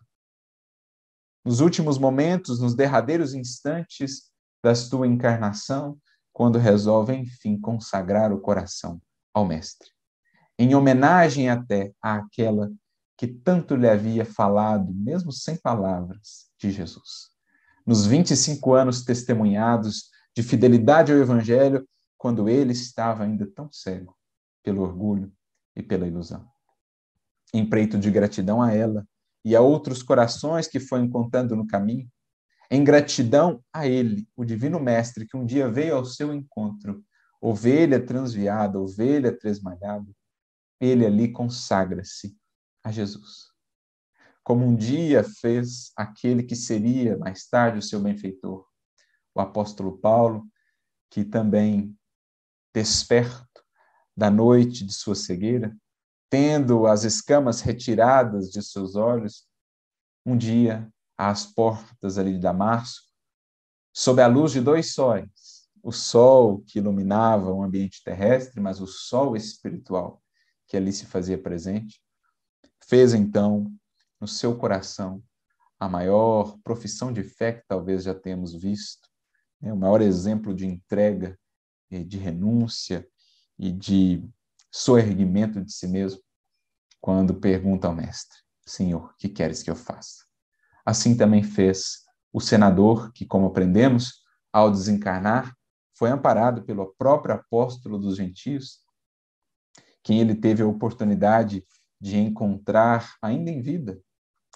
nos 1.46 1.60
últimos 1.60 1.96
momentos, 1.96 2.58
nos 2.58 2.74
derradeiros 2.74 3.32
instantes 3.32 4.32
da 4.60 4.72
tua 4.90 5.06
encarnação, 5.06 5.96
quando 6.32 6.58
resolve, 6.58 7.14
enfim, 7.14 7.56
consagrar 7.56 8.32
o 8.32 8.40
coração 8.40 9.00
ao 9.32 9.46
Mestre. 9.46 9.88
Em 10.58 10.74
homenagem 10.74 11.48
até 11.48 11.92
àquela 12.02 12.68
que 13.16 13.28
tanto 13.28 13.76
lhe 13.76 13.88
havia 13.88 14.24
falado, 14.24 14.92
mesmo 14.92 15.30
sem 15.30 15.56
palavras, 15.56 16.50
de 16.58 16.72
Jesus. 16.72 17.30
Nos 17.86 18.04
25 18.04 18.74
anos 18.74 19.04
testemunhados 19.04 20.10
de 20.36 20.42
fidelidade 20.42 21.12
ao 21.12 21.18
Evangelho, 21.18 21.88
quando 22.18 22.48
ele 22.48 22.72
estava 22.72 23.22
ainda 23.22 23.46
tão 23.46 23.70
cego 23.70 24.16
pelo 24.64 24.82
orgulho 24.82 25.32
e 25.76 25.82
pela 25.82 26.08
ilusão. 26.08 26.44
Empreito 27.54 27.98
de 27.98 28.10
gratidão 28.10 28.60
a 28.60 28.72
ela, 28.72 29.06
e 29.46 29.54
a 29.54 29.60
outros 29.60 30.02
corações 30.02 30.66
que 30.66 30.80
foi 30.80 30.98
encontrando 30.98 31.54
no 31.54 31.68
caminho, 31.68 32.10
em 32.68 32.82
gratidão 32.82 33.62
a 33.72 33.86
Ele, 33.86 34.28
o 34.36 34.44
Divino 34.44 34.80
Mestre, 34.80 35.24
que 35.24 35.36
um 35.36 35.46
dia 35.46 35.70
veio 35.70 35.94
ao 35.94 36.04
seu 36.04 36.34
encontro, 36.34 37.04
ovelha 37.40 38.04
transviada, 38.04 38.76
ovelha 38.76 39.30
tresmalhada, 39.30 40.10
ele 40.80 41.06
ali 41.06 41.30
consagra-se 41.30 42.36
a 42.82 42.90
Jesus. 42.90 43.52
Como 44.42 44.64
um 44.64 44.74
dia 44.74 45.22
fez 45.22 45.92
aquele 45.96 46.42
que 46.42 46.56
seria 46.56 47.16
mais 47.16 47.46
tarde 47.46 47.78
o 47.78 47.82
seu 47.82 48.00
benfeitor, 48.00 48.66
o 49.32 49.40
apóstolo 49.40 49.96
Paulo, 49.98 50.44
que 51.08 51.24
também, 51.24 51.96
desperto 52.74 53.62
da 54.16 54.28
noite 54.28 54.84
de 54.84 54.92
sua 54.92 55.14
cegueira, 55.14 55.72
tendo 56.28 56.86
as 56.86 57.04
escamas 57.04 57.60
retiradas 57.60 58.50
de 58.50 58.62
seus 58.62 58.96
olhos, 58.96 59.46
um 60.24 60.36
dia, 60.36 60.90
às 61.16 61.46
portas 61.46 62.18
ali 62.18 62.32
de 62.32 62.40
Damasco, 62.40 63.06
sob 63.92 64.20
a 64.20 64.26
luz 64.26 64.52
de 64.52 64.60
dois 64.60 64.92
sóis, 64.92 65.68
o 65.82 65.92
sol 65.92 66.62
que 66.66 66.78
iluminava 66.78 67.52
o 67.52 67.62
ambiente 67.62 68.02
terrestre, 68.04 68.60
mas 68.60 68.80
o 68.80 68.86
sol 68.86 69.36
espiritual 69.36 70.22
que 70.66 70.76
ali 70.76 70.92
se 70.92 71.06
fazia 71.06 71.40
presente, 71.40 72.02
fez 72.84 73.14
então 73.14 73.72
no 74.20 74.26
seu 74.26 74.56
coração 74.56 75.22
a 75.78 75.88
maior 75.88 76.58
profissão 76.64 77.12
de 77.12 77.22
fé 77.22 77.52
que 77.52 77.66
talvez 77.68 78.02
já 78.02 78.14
temos 78.14 78.54
visto, 78.54 79.08
né? 79.60 79.72
o 79.72 79.76
maior 79.76 80.00
exemplo 80.00 80.54
de 80.54 80.66
entrega, 80.66 81.38
de 81.90 82.18
renúncia 82.18 83.06
e 83.58 83.70
de 83.70 84.28
soerguimento 84.76 85.64
de 85.64 85.72
si 85.72 85.88
mesmo, 85.88 86.20
quando 87.00 87.40
pergunta 87.40 87.88
ao 87.88 87.94
mestre: 87.94 88.38
Senhor, 88.66 89.14
que 89.18 89.26
queres 89.26 89.62
que 89.62 89.70
eu 89.70 89.76
faça? 89.76 90.26
Assim 90.84 91.16
também 91.16 91.42
fez 91.42 92.04
o 92.30 92.40
senador, 92.40 93.10
que, 93.12 93.24
como 93.24 93.46
aprendemos, 93.46 94.22
ao 94.52 94.70
desencarnar, 94.70 95.56
foi 95.96 96.10
amparado 96.10 96.62
pelo 96.62 96.94
próprio 96.98 97.34
apóstolo 97.34 97.98
dos 97.98 98.16
gentios, 98.16 98.80
quem 100.02 100.20
ele 100.20 100.34
teve 100.34 100.62
a 100.62 100.66
oportunidade 100.66 101.66
de 101.98 102.18
encontrar 102.18 103.16
ainda 103.22 103.50
em 103.50 103.62
vida, 103.62 103.98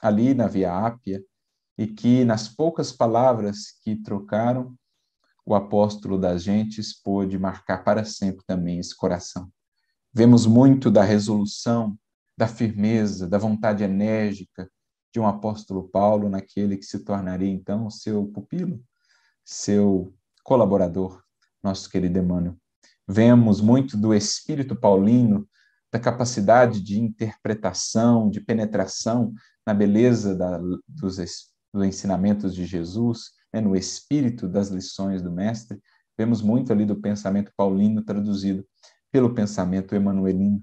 ali 0.02 0.34
na 0.34 0.46
Via 0.46 0.86
Ápia, 0.86 1.24
e 1.78 1.86
que, 1.86 2.26
nas 2.26 2.46
poucas 2.46 2.92
palavras 2.92 3.70
que 3.82 3.96
trocaram, 3.96 4.76
o 5.46 5.54
apóstolo 5.54 6.18
das 6.18 6.42
gentes 6.42 6.92
pôde 6.92 7.38
marcar 7.38 7.82
para 7.82 8.04
sempre 8.04 8.44
também 8.44 8.78
esse 8.78 8.94
coração. 8.94 9.50
Vemos 10.12 10.44
muito 10.44 10.90
da 10.90 11.04
resolução, 11.04 11.96
da 12.36 12.48
firmeza, 12.48 13.28
da 13.28 13.38
vontade 13.38 13.84
enérgica 13.84 14.68
de 15.12 15.20
um 15.20 15.26
apóstolo 15.26 15.88
Paulo 15.88 16.28
naquele 16.28 16.76
que 16.76 16.84
se 16.84 17.04
tornaria 17.04 17.50
então 17.50 17.88
seu 17.90 18.26
pupilo, 18.26 18.82
seu 19.44 20.12
colaborador, 20.42 21.22
nosso 21.62 21.88
querido 21.88 22.18
Emmanuel. 22.18 22.56
Vemos 23.06 23.60
muito 23.60 23.96
do 23.96 24.14
espírito 24.14 24.74
paulino, 24.74 25.48
da 25.92 25.98
capacidade 25.98 26.80
de 26.80 27.00
interpretação, 27.00 28.30
de 28.30 28.40
penetração 28.40 29.32
na 29.66 29.74
beleza 29.74 30.34
da, 30.34 30.58
dos, 30.88 31.16
dos 31.72 31.84
ensinamentos 31.84 32.54
de 32.54 32.64
Jesus, 32.64 33.30
né, 33.52 33.60
no 33.60 33.76
espírito 33.76 34.48
das 34.48 34.68
lições 34.68 35.22
do 35.22 35.30
Mestre. 35.30 35.80
Vemos 36.16 36.42
muito 36.42 36.72
ali 36.72 36.84
do 36.84 37.00
pensamento 37.00 37.52
paulino 37.56 38.04
traduzido 38.04 38.64
pelo 39.10 39.34
pensamento 39.34 39.94
emanuelino. 39.94 40.62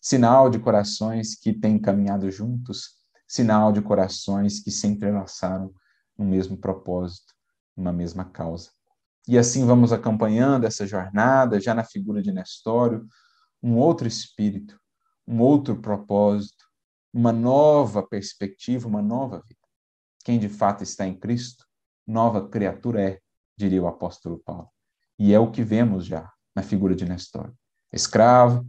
Sinal 0.00 0.48
de 0.50 0.58
corações 0.58 1.34
que 1.34 1.52
têm 1.52 1.78
caminhado 1.78 2.30
juntos, 2.30 2.96
sinal 3.26 3.72
de 3.72 3.82
corações 3.82 4.60
que 4.60 4.70
se 4.70 4.86
entrelaçaram 4.86 5.72
no 6.16 6.24
mesmo 6.24 6.56
propósito, 6.56 7.34
numa 7.76 7.92
mesma 7.92 8.24
causa. 8.24 8.70
E 9.28 9.36
assim 9.36 9.66
vamos 9.66 9.92
acompanhando 9.92 10.64
essa 10.64 10.86
jornada, 10.86 11.60
já 11.60 11.74
na 11.74 11.82
figura 11.82 12.22
de 12.22 12.30
Nestório, 12.30 13.06
um 13.62 13.76
outro 13.76 14.06
espírito, 14.06 14.78
um 15.26 15.40
outro 15.40 15.80
propósito, 15.80 16.64
uma 17.12 17.32
nova 17.32 18.06
perspectiva, 18.06 18.86
uma 18.86 19.02
nova 19.02 19.42
vida. 19.48 19.60
Quem 20.24 20.38
de 20.38 20.48
fato 20.48 20.84
está 20.84 21.06
em 21.06 21.18
Cristo, 21.18 21.64
nova 22.06 22.48
criatura 22.48 23.02
é, 23.02 23.20
diria 23.56 23.82
o 23.82 23.88
apóstolo 23.88 24.38
Paulo. 24.44 24.68
E 25.18 25.32
é 25.32 25.40
o 25.40 25.50
que 25.50 25.64
vemos 25.64 26.06
já 26.06 26.30
na 26.54 26.62
figura 26.62 26.94
de 26.94 27.04
Nestor. 27.04 27.52
Escravo, 27.92 28.66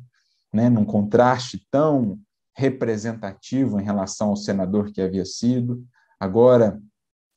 né, 0.53 0.69
num 0.69 0.85
contraste 0.85 1.65
tão 1.69 2.19
representativo 2.55 3.79
em 3.79 3.83
relação 3.83 4.29
ao 4.29 4.35
senador 4.35 4.91
que 4.91 5.01
havia 5.01 5.25
sido, 5.25 5.85
agora 6.19 6.81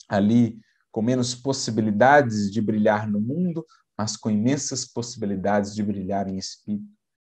ali 0.09 0.59
com 0.91 1.03
menos 1.03 1.35
possibilidades 1.35 2.51
de 2.51 2.61
brilhar 2.61 3.09
no 3.09 3.21
mundo, 3.21 3.65
mas 3.97 4.17
com 4.17 4.31
imensas 4.31 4.85
possibilidades 4.85 5.75
de 5.75 5.83
brilhar 5.83 6.27
em 6.29 6.39
espírito. 6.39 6.89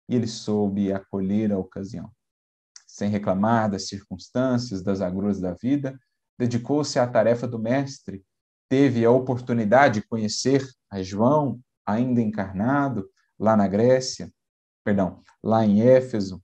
E 0.09 0.15
ele 0.15 0.27
soube 0.27 0.91
acolher 0.91 1.51
a 1.51 1.57
ocasião. 1.57 2.09
Sem 2.87 3.09
reclamar 3.09 3.69
das 3.69 3.87
circunstâncias, 3.87 4.81
das 4.81 5.01
agruras 5.01 5.39
da 5.39 5.53
vida, 5.53 5.99
dedicou-se 6.37 6.97
à 6.97 7.07
tarefa 7.07 7.47
do 7.47 7.59
mestre, 7.59 8.25
teve 8.69 9.05
a 9.05 9.11
oportunidade 9.11 10.01
de 10.01 10.07
conhecer 10.07 10.67
a 10.89 11.03
João, 11.03 11.59
ainda 11.85 12.21
encarnado, 12.21 13.07
lá 13.43 13.57
na 13.57 13.67
Grécia, 13.67 14.31
perdão, 14.85 15.19
lá 15.43 15.65
em 15.65 15.81
Éfeso, 15.81 16.41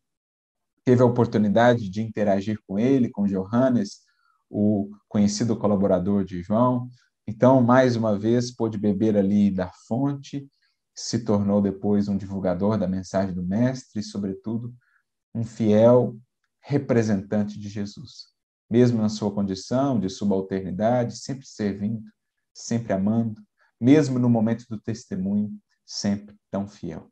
teve 0.83 1.01
a 1.01 1.05
oportunidade 1.05 1.89
de 1.89 2.01
interagir 2.01 2.59
com 2.67 2.77
ele, 2.77 3.09
com 3.09 3.25
Johannes, 3.25 4.01
o 4.49 4.91
conhecido 5.07 5.55
colaborador 5.55 6.25
de 6.25 6.41
João. 6.41 6.89
Então, 7.25 7.61
mais 7.61 7.95
uma 7.95 8.19
vez, 8.19 8.53
pôde 8.53 8.77
beber 8.77 9.15
ali 9.15 9.49
da 9.49 9.71
fonte, 9.87 10.45
se 10.93 11.23
tornou 11.23 11.61
depois 11.61 12.09
um 12.09 12.17
divulgador 12.17 12.77
da 12.77 12.85
mensagem 12.85 13.33
do 13.33 13.43
Mestre 13.43 14.01
e, 14.01 14.03
sobretudo, 14.03 14.75
um 15.33 15.45
fiel 15.45 16.17
representante 16.59 17.57
de 17.57 17.69
Jesus. 17.69 18.25
Mesmo 18.69 19.01
na 19.01 19.07
sua 19.07 19.33
condição 19.33 19.97
de 19.97 20.09
subalternidade, 20.09 21.17
sempre 21.17 21.47
servindo, 21.47 22.03
sempre 22.53 22.91
amando, 22.91 23.41
mesmo 23.79 24.19
no 24.19 24.29
momento 24.29 24.65
do 24.67 24.77
testemunho, 24.77 25.49
sempre 25.89 26.35
tão 26.51 26.67
fiel. 26.67 27.09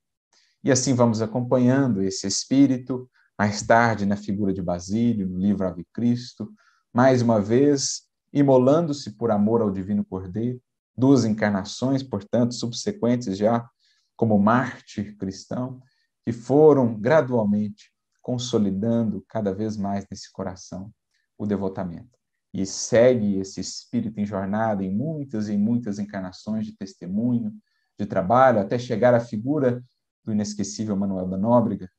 E 0.63 0.71
assim 0.71 0.93
vamos 0.93 1.19
acompanhando 1.19 2.03
esse 2.03 2.27
espírito, 2.27 3.09
mais 3.37 3.63
tarde 3.63 4.05
na 4.05 4.15
figura 4.15 4.53
de 4.53 4.61
Basílio, 4.61 5.27
no 5.27 5.39
livro 5.39 5.65
Ave 5.65 5.83
Cristo, 5.91 6.53
mais 6.93 7.23
uma 7.23 7.41
vez 7.41 8.03
imolando-se 8.31 9.11
por 9.17 9.31
amor 9.31 9.61
ao 9.61 9.71
Divino 9.71 10.05
Cordeiro, 10.05 10.61
duas 10.95 11.25
encarnações, 11.25 12.03
portanto, 12.03 12.53
subsequentes 12.53 13.35
já 13.35 13.67
como 14.15 14.37
mártir 14.37 15.17
cristão, 15.17 15.81
que 16.23 16.31
foram 16.31 16.99
gradualmente 16.99 17.91
consolidando 18.21 19.23
cada 19.27 19.53
vez 19.53 19.75
mais 19.75 20.05
nesse 20.11 20.31
coração 20.31 20.91
o 21.37 21.45
devotamento. 21.45 22.17
E 22.53 22.65
segue 22.65 23.39
esse 23.39 23.59
espírito 23.59 24.19
em 24.19 24.25
jornada 24.25 24.83
em 24.83 24.93
muitas 24.93 25.49
e 25.49 25.57
muitas 25.57 25.97
encarnações 25.97 26.65
de 26.65 26.75
testemunho, 26.75 27.53
de 27.97 28.05
trabalho, 28.05 28.59
até 28.59 28.77
chegar 28.77 29.13
à 29.13 29.19
figura 29.19 29.83
do 30.23 30.31
inesquecível 30.31 30.95
Manuel 30.95 31.27
da 31.27 31.37
Nóbrega, 31.37 31.89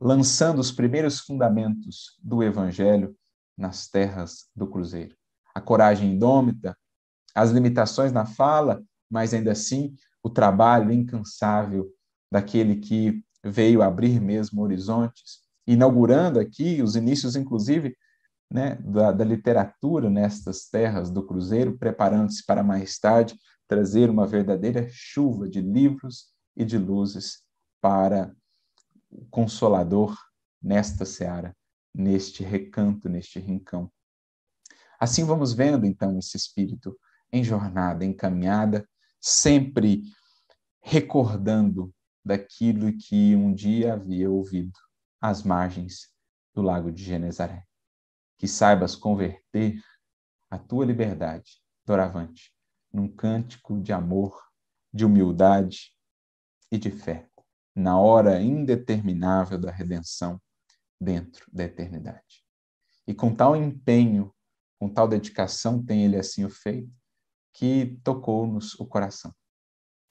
lançando 0.00 0.60
os 0.60 0.70
primeiros 0.70 1.20
fundamentos 1.20 2.18
do 2.22 2.42
Evangelho 2.42 3.16
nas 3.56 3.88
terras 3.88 4.48
do 4.54 4.66
Cruzeiro. 4.66 5.16
A 5.54 5.60
coragem 5.60 6.12
indômita, 6.12 6.76
as 7.34 7.50
limitações 7.50 8.12
na 8.12 8.24
fala, 8.24 8.82
mas 9.10 9.34
ainda 9.34 9.52
assim 9.52 9.96
o 10.22 10.30
trabalho 10.30 10.92
incansável 10.92 11.90
daquele 12.30 12.76
que 12.76 13.24
veio 13.42 13.82
abrir 13.82 14.20
mesmo 14.20 14.62
horizontes, 14.62 15.40
inaugurando 15.66 16.38
aqui 16.38 16.82
os 16.82 16.94
inícios, 16.94 17.34
inclusive, 17.34 17.96
né, 18.50 18.76
da, 18.76 19.12
da 19.12 19.24
literatura 19.24 20.08
nestas 20.08 20.68
terras 20.68 21.10
do 21.10 21.26
Cruzeiro, 21.26 21.76
preparando-se 21.76 22.44
para 22.44 22.62
mais 22.62 22.98
tarde 22.98 23.36
trazer 23.68 24.08
uma 24.08 24.26
verdadeira 24.26 24.88
chuva 24.90 25.48
de 25.48 25.60
livros 25.60 26.32
e 26.56 26.64
de 26.64 26.78
luzes 26.78 27.44
para 27.80 28.34
o 29.10 29.24
Consolador 29.26 30.16
nesta 30.60 31.04
seara, 31.04 31.54
neste 31.94 32.42
recanto, 32.42 33.08
neste 33.08 33.38
rincão. 33.38 33.92
Assim 34.98 35.24
vamos 35.24 35.52
vendo 35.52 35.86
então 35.86 36.18
esse 36.18 36.36
espírito 36.36 36.98
em 37.30 37.44
jornada, 37.44 38.04
em 38.04 38.12
caminhada, 38.12 38.88
sempre 39.20 40.02
recordando 40.80 41.94
daquilo 42.24 42.96
que 42.96 43.34
um 43.34 43.54
dia 43.54 43.94
havia 43.94 44.30
ouvido 44.30 44.78
às 45.20 45.42
margens 45.42 46.08
do 46.54 46.62
lago 46.62 46.90
de 46.90 47.04
Genezaré. 47.04 47.64
Que 48.38 48.48
saibas 48.48 48.96
converter 48.96 49.80
a 50.50 50.58
tua 50.58 50.84
liberdade, 50.84 51.60
doravante, 51.84 52.52
num 52.92 53.08
cântico 53.08 53.80
de 53.80 53.92
amor, 53.92 54.42
de 54.92 55.04
humildade 55.04 55.94
e 56.70 56.78
de 56.78 56.90
fé, 56.90 57.28
na 57.74 57.98
hora 57.98 58.40
indeterminável 58.40 59.58
da 59.58 59.70
redenção 59.70 60.40
dentro 61.00 61.46
da 61.52 61.64
eternidade. 61.64 62.44
E 63.06 63.14
com 63.14 63.34
tal 63.34 63.56
empenho, 63.56 64.34
com 64.78 64.88
tal 64.88 65.08
dedicação, 65.08 65.84
tem 65.84 66.04
ele 66.04 66.16
assim 66.16 66.44
o 66.44 66.50
feito, 66.50 66.92
que 67.52 67.98
tocou-nos 68.04 68.74
o 68.78 68.86
coração. 68.86 69.34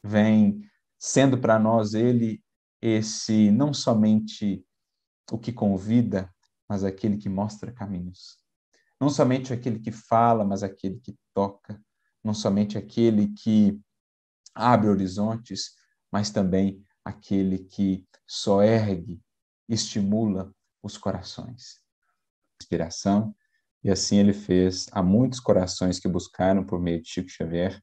Vem 0.04 0.62
sendo 1.00 1.40
para 1.40 1.60
nós 1.60 1.94
ele 1.94 2.44
esse 2.82 3.52
não 3.52 3.74
somente 3.74 4.66
o 5.32 5.38
que 5.38 5.52
convida, 5.52 6.34
mas 6.68 6.84
aquele 6.84 7.18
que 7.18 7.30
mostra 7.30 7.72
caminhos. 7.72 8.38
Não 9.00 9.10
somente 9.10 9.54
aquele 9.54 9.80
que 9.80 9.92
fala, 9.92 10.44
mas 10.44 10.63
aquele 10.63 11.00
que 11.00 11.16
toca. 11.34 11.82
Não 12.23 12.34
somente 12.34 12.77
aquele 12.77 13.34
que 13.34 13.80
abre 14.53 14.89
horizontes, 14.89 15.71
mas 16.12 16.30
também 16.30 16.84
aquele 17.03 17.60
que 17.60 18.06
só 18.25 18.62
ergue, 18.62 19.21
estimula 19.69 20.53
os 20.82 20.97
corações. 20.97 21.80
Inspiração, 22.62 23.36
e 23.84 23.89
assim 23.89 24.17
ele 24.17 24.34
fez 24.34 24.88
a 24.91 25.01
muitos 25.01 25.39
corações 25.39 25.99
que 25.99 26.08
buscaram 26.08 26.65
por 26.65 26.80
meio 26.80 27.01
de 27.01 27.10
Chico 27.10 27.30
Xavier, 27.30 27.82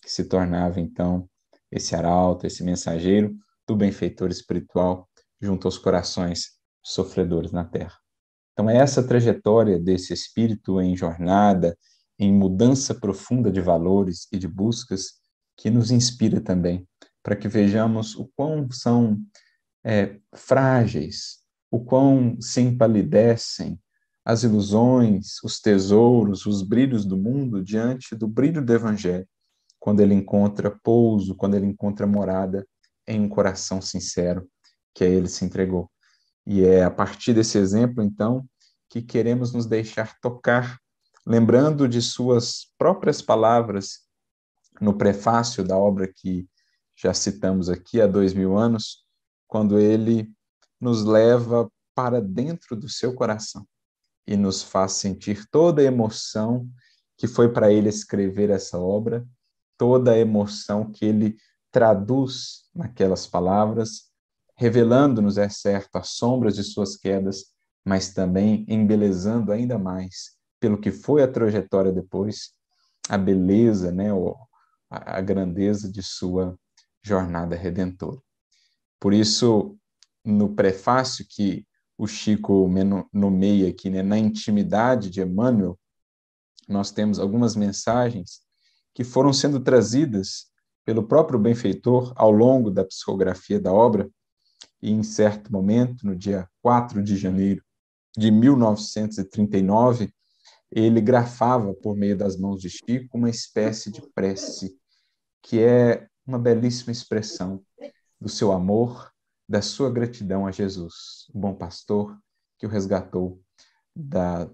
que 0.00 0.10
se 0.10 0.24
tornava 0.24 0.80
então 0.80 1.28
esse 1.70 1.94
arauto, 1.94 2.46
esse 2.46 2.62
mensageiro 2.62 3.36
do 3.66 3.76
benfeitor 3.76 4.30
espiritual 4.30 5.08
junto 5.40 5.66
aos 5.66 5.78
corações 5.78 6.58
sofredores 6.82 7.52
na 7.52 7.64
terra. 7.64 7.96
Então 8.52 8.68
é 8.68 8.76
essa 8.76 9.06
trajetória 9.06 9.78
desse 9.78 10.12
espírito 10.12 10.80
em 10.80 10.96
jornada, 10.96 11.76
em 12.20 12.32
mudança 12.32 12.94
profunda 12.94 13.50
de 13.50 13.60
valores 13.60 14.28
e 14.30 14.38
de 14.38 14.46
buscas 14.46 15.14
que 15.56 15.70
nos 15.70 15.90
inspira 15.90 16.40
também 16.40 16.86
para 17.22 17.34
que 17.34 17.48
vejamos 17.48 18.14
o 18.14 18.30
quão 18.36 18.70
são 18.70 19.18
é, 19.84 20.18
frágeis, 20.34 21.38
o 21.70 21.82
quão 21.82 22.40
se 22.40 22.60
empalidecem 22.60 23.80
as 24.24 24.42
ilusões, 24.42 25.42
os 25.42 25.60
tesouros, 25.60 26.44
os 26.44 26.62
brilhos 26.62 27.04
do 27.04 27.16
mundo 27.16 27.64
diante 27.64 28.14
do 28.14 28.28
brilho 28.28 28.64
do 28.64 28.72
Evangelho, 28.72 29.26
quando 29.78 30.00
ele 30.00 30.14
encontra 30.14 30.70
pouso, 30.82 31.34
quando 31.34 31.54
ele 31.54 31.66
encontra 31.66 32.06
morada 32.06 32.66
em 33.08 33.20
um 33.20 33.28
coração 33.28 33.80
sincero 33.80 34.46
que 34.94 35.04
a 35.04 35.08
ele 35.08 35.26
se 35.26 35.44
entregou. 35.44 35.90
E 36.46 36.62
é 36.64 36.84
a 36.84 36.90
partir 36.90 37.32
desse 37.32 37.56
exemplo, 37.56 38.02
então, 38.02 38.44
que 38.88 39.00
queremos 39.00 39.52
nos 39.52 39.66
deixar 39.66 40.18
tocar, 40.20 40.78
lembrando 41.30 41.86
de 41.86 42.02
suas 42.02 42.66
próprias 42.76 43.22
palavras 43.22 44.00
no 44.80 44.98
prefácio 44.98 45.62
da 45.62 45.78
obra 45.78 46.12
que 46.12 46.48
já 46.96 47.14
citamos 47.14 47.70
aqui 47.70 48.00
há 48.00 48.06
dois 48.08 48.34
mil 48.34 48.58
anos, 48.58 49.04
quando 49.46 49.78
ele 49.78 50.28
nos 50.80 51.04
leva 51.04 51.70
para 51.94 52.20
dentro 52.20 52.74
do 52.74 52.88
seu 52.88 53.14
coração 53.14 53.64
e 54.26 54.36
nos 54.36 54.64
faz 54.64 54.94
sentir 54.94 55.48
toda 55.52 55.80
a 55.80 55.84
emoção 55.84 56.68
que 57.16 57.28
foi 57.28 57.52
para 57.52 57.72
ele 57.72 57.88
escrever 57.88 58.50
essa 58.50 58.76
obra, 58.76 59.24
toda 59.78 60.10
a 60.10 60.18
emoção 60.18 60.90
que 60.90 61.04
ele 61.04 61.36
traduz 61.70 62.64
naquelas 62.74 63.28
palavras, 63.28 64.10
revelando-nos, 64.56 65.38
é 65.38 65.48
certo, 65.48 65.94
as 65.94 66.08
sombras 66.08 66.56
de 66.56 66.64
suas 66.64 66.96
quedas, 66.96 67.52
mas 67.84 68.12
também 68.12 68.66
embelezando 68.68 69.52
ainda 69.52 69.78
mais, 69.78 70.39
pelo 70.60 70.78
que 70.78 70.92
foi 70.92 71.22
a 71.22 71.28
trajetória 71.28 71.90
depois, 71.90 72.52
a 73.08 73.18
beleza, 73.18 73.90
né, 73.90 74.08
a 74.88 75.20
grandeza 75.20 75.90
de 75.90 76.02
sua 76.02 76.56
jornada 77.02 77.56
redentora. 77.56 78.20
Por 79.00 79.14
isso, 79.14 79.76
no 80.24 80.54
prefácio 80.54 81.24
que 81.28 81.66
o 81.96 82.06
Chico 82.06 82.68
nomeia 83.12 83.70
aqui, 83.70 83.90
né, 83.90 84.02
na 84.02 84.18
intimidade 84.18 85.10
de 85.10 85.20
Emmanuel, 85.20 85.78
nós 86.68 86.90
temos 86.90 87.18
algumas 87.18 87.56
mensagens 87.56 88.40
que 88.94 89.02
foram 89.02 89.32
sendo 89.32 89.60
trazidas 89.60 90.50
pelo 90.84 91.06
próprio 91.06 91.38
benfeitor 91.38 92.12
ao 92.16 92.30
longo 92.30 92.70
da 92.70 92.84
psicografia 92.84 93.58
da 93.60 93.72
obra, 93.72 94.10
e 94.82 94.90
em 94.90 95.02
certo 95.02 95.52
momento, 95.52 96.06
no 96.06 96.16
dia 96.16 96.48
4 96.62 97.02
de 97.02 97.16
janeiro 97.16 97.62
de 98.16 98.30
1939, 98.30 100.12
ele 100.70 101.00
grafava 101.00 101.74
por 101.74 101.96
meio 101.96 102.16
das 102.16 102.36
mãos 102.36 102.60
de 102.60 102.70
Chico 102.70 103.18
uma 103.18 103.28
espécie 103.28 103.90
de 103.90 104.00
prece, 104.12 104.78
que 105.42 105.60
é 105.60 106.08
uma 106.26 106.38
belíssima 106.38 106.92
expressão 106.92 107.64
do 108.20 108.28
seu 108.28 108.52
amor, 108.52 109.12
da 109.48 109.60
sua 109.60 109.90
gratidão 109.90 110.46
a 110.46 110.52
Jesus, 110.52 111.28
o 111.34 111.38
bom 111.38 111.54
pastor 111.54 112.16
que 112.56 112.66
o 112.66 112.68
resgatou 112.68 113.42
da, 113.96 114.48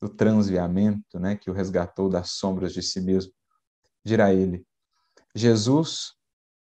do 0.00 0.08
transviamento, 0.08 1.20
né, 1.20 1.36
que 1.36 1.50
o 1.50 1.52
resgatou 1.52 2.08
das 2.08 2.32
sombras 2.32 2.72
de 2.72 2.82
si 2.82 3.00
mesmo. 3.00 3.32
Dirá 4.04 4.32
ele: 4.32 4.66
Jesus, 5.34 6.14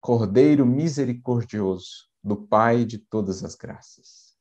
Cordeiro 0.01 0.64
misericordioso 0.64 2.09
do 2.23 2.37
Pai 2.37 2.85
de 2.85 2.99
todas 2.99 3.45
as 3.45 3.55
graças. 3.55 4.35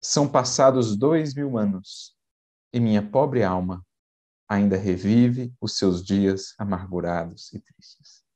São 0.00 0.28
passados 0.28 0.96
dois 0.96 1.34
mil 1.34 1.58
anos 1.58 2.17
e 2.72 2.80
minha 2.80 3.02
pobre 3.02 3.42
alma 3.42 3.84
ainda 4.48 4.76
revive 4.76 5.52
os 5.60 5.76
seus 5.76 6.04
dias 6.04 6.54
amargurados 6.58 7.52
e 7.52 7.60
tristes 7.60 8.28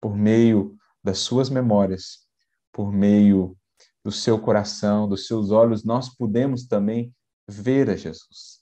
por 0.00 0.16
meio 0.16 0.76
das 1.02 1.18
suas 1.18 1.50
memórias, 1.50 2.26
por 2.72 2.92
meio 2.92 3.56
do 4.04 4.12
seu 4.12 4.38
coração, 4.40 5.08
dos 5.08 5.26
seus 5.26 5.50
olhos, 5.50 5.84
nós 5.84 6.08
podemos 6.08 6.66
também 6.66 7.14
ver 7.48 7.90
a 7.90 7.96
Jesus. 7.96 8.58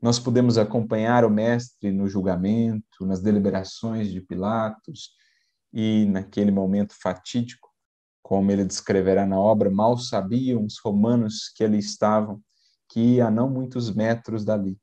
Nós 0.00 0.18
podemos 0.18 0.58
acompanhar 0.58 1.24
o 1.24 1.30
Mestre 1.30 1.90
no 1.90 2.08
julgamento, 2.08 3.06
nas 3.06 3.22
deliberações 3.22 4.10
de 4.10 4.20
Pilatos 4.20 5.10
e 5.72 6.06
naquele 6.06 6.50
momento 6.50 6.94
fatídico, 7.00 7.70
como 8.22 8.50
ele 8.50 8.64
descreverá 8.64 9.24
na 9.24 9.38
obra, 9.38 9.70
mal 9.70 9.96
sabiam 9.96 10.64
os 10.64 10.78
romanos 10.78 11.48
que 11.54 11.64
ali 11.64 11.78
estavam, 11.78 12.42
que 12.88 13.20
a 13.20 13.30
não 13.30 13.48
muitos 13.48 13.92
metros 13.94 14.44
dali. 14.44 14.78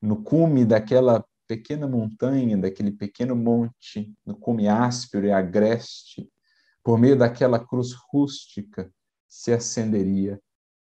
No 0.00 0.22
cume 0.22 0.64
daquela 0.64 1.24
pequena 1.46 1.86
montanha, 1.86 2.56
daquele 2.56 2.90
pequeno 2.90 3.34
monte, 3.36 4.14
no 4.24 4.36
cume 4.36 4.68
áspero 4.68 5.26
e 5.26 5.32
agreste, 5.32 6.30
por 6.82 6.98
meio 6.98 7.16
daquela 7.16 7.58
cruz 7.58 7.92
rústica, 8.10 8.92
se 9.26 9.52
acenderia 9.52 10.40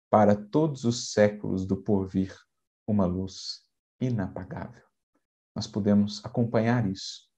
para 0.08 0.34
todos 0.34 0.84
os 0.84 1.12
séculos 1.12 1.66
do 1.66 1.76
porvir 1.76 2.34
uma 2.86 3.06
luz 3.06 3.62
inapagável. 4.00 4.84
Nós 5.54 5.66
podemos 5.66 6.24
acompanhar 6.24 6.88
isso 6.88 7.30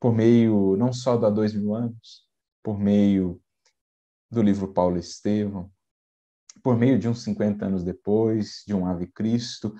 por 0.00 0.14
meio 0.14 0.76
não 0.76 0.92
só 0.92 1.16
do 1.16 1.26
há 1.26 1.30
dois 1.30 1.54
mil 1.54 1.74
anos, 1.74 2.26
por 2.62 2.78
meio 2.78 3.40
do 4.30 4.42
livro 4.42 4.72
Paulo 4.72 4.98
Estevão, 4.98 5.70
por 6.66 6.76
meio 6.76 6.98
de 6.98 7.08
uns 7.08 7.22
50 7.22 7.64
anos 7.64 7.84
depois, 7.84 8.64
de 8.66 8.74
um 8.74 8.86
Ave 8.86 9.06
Cristo, 9.06 9.72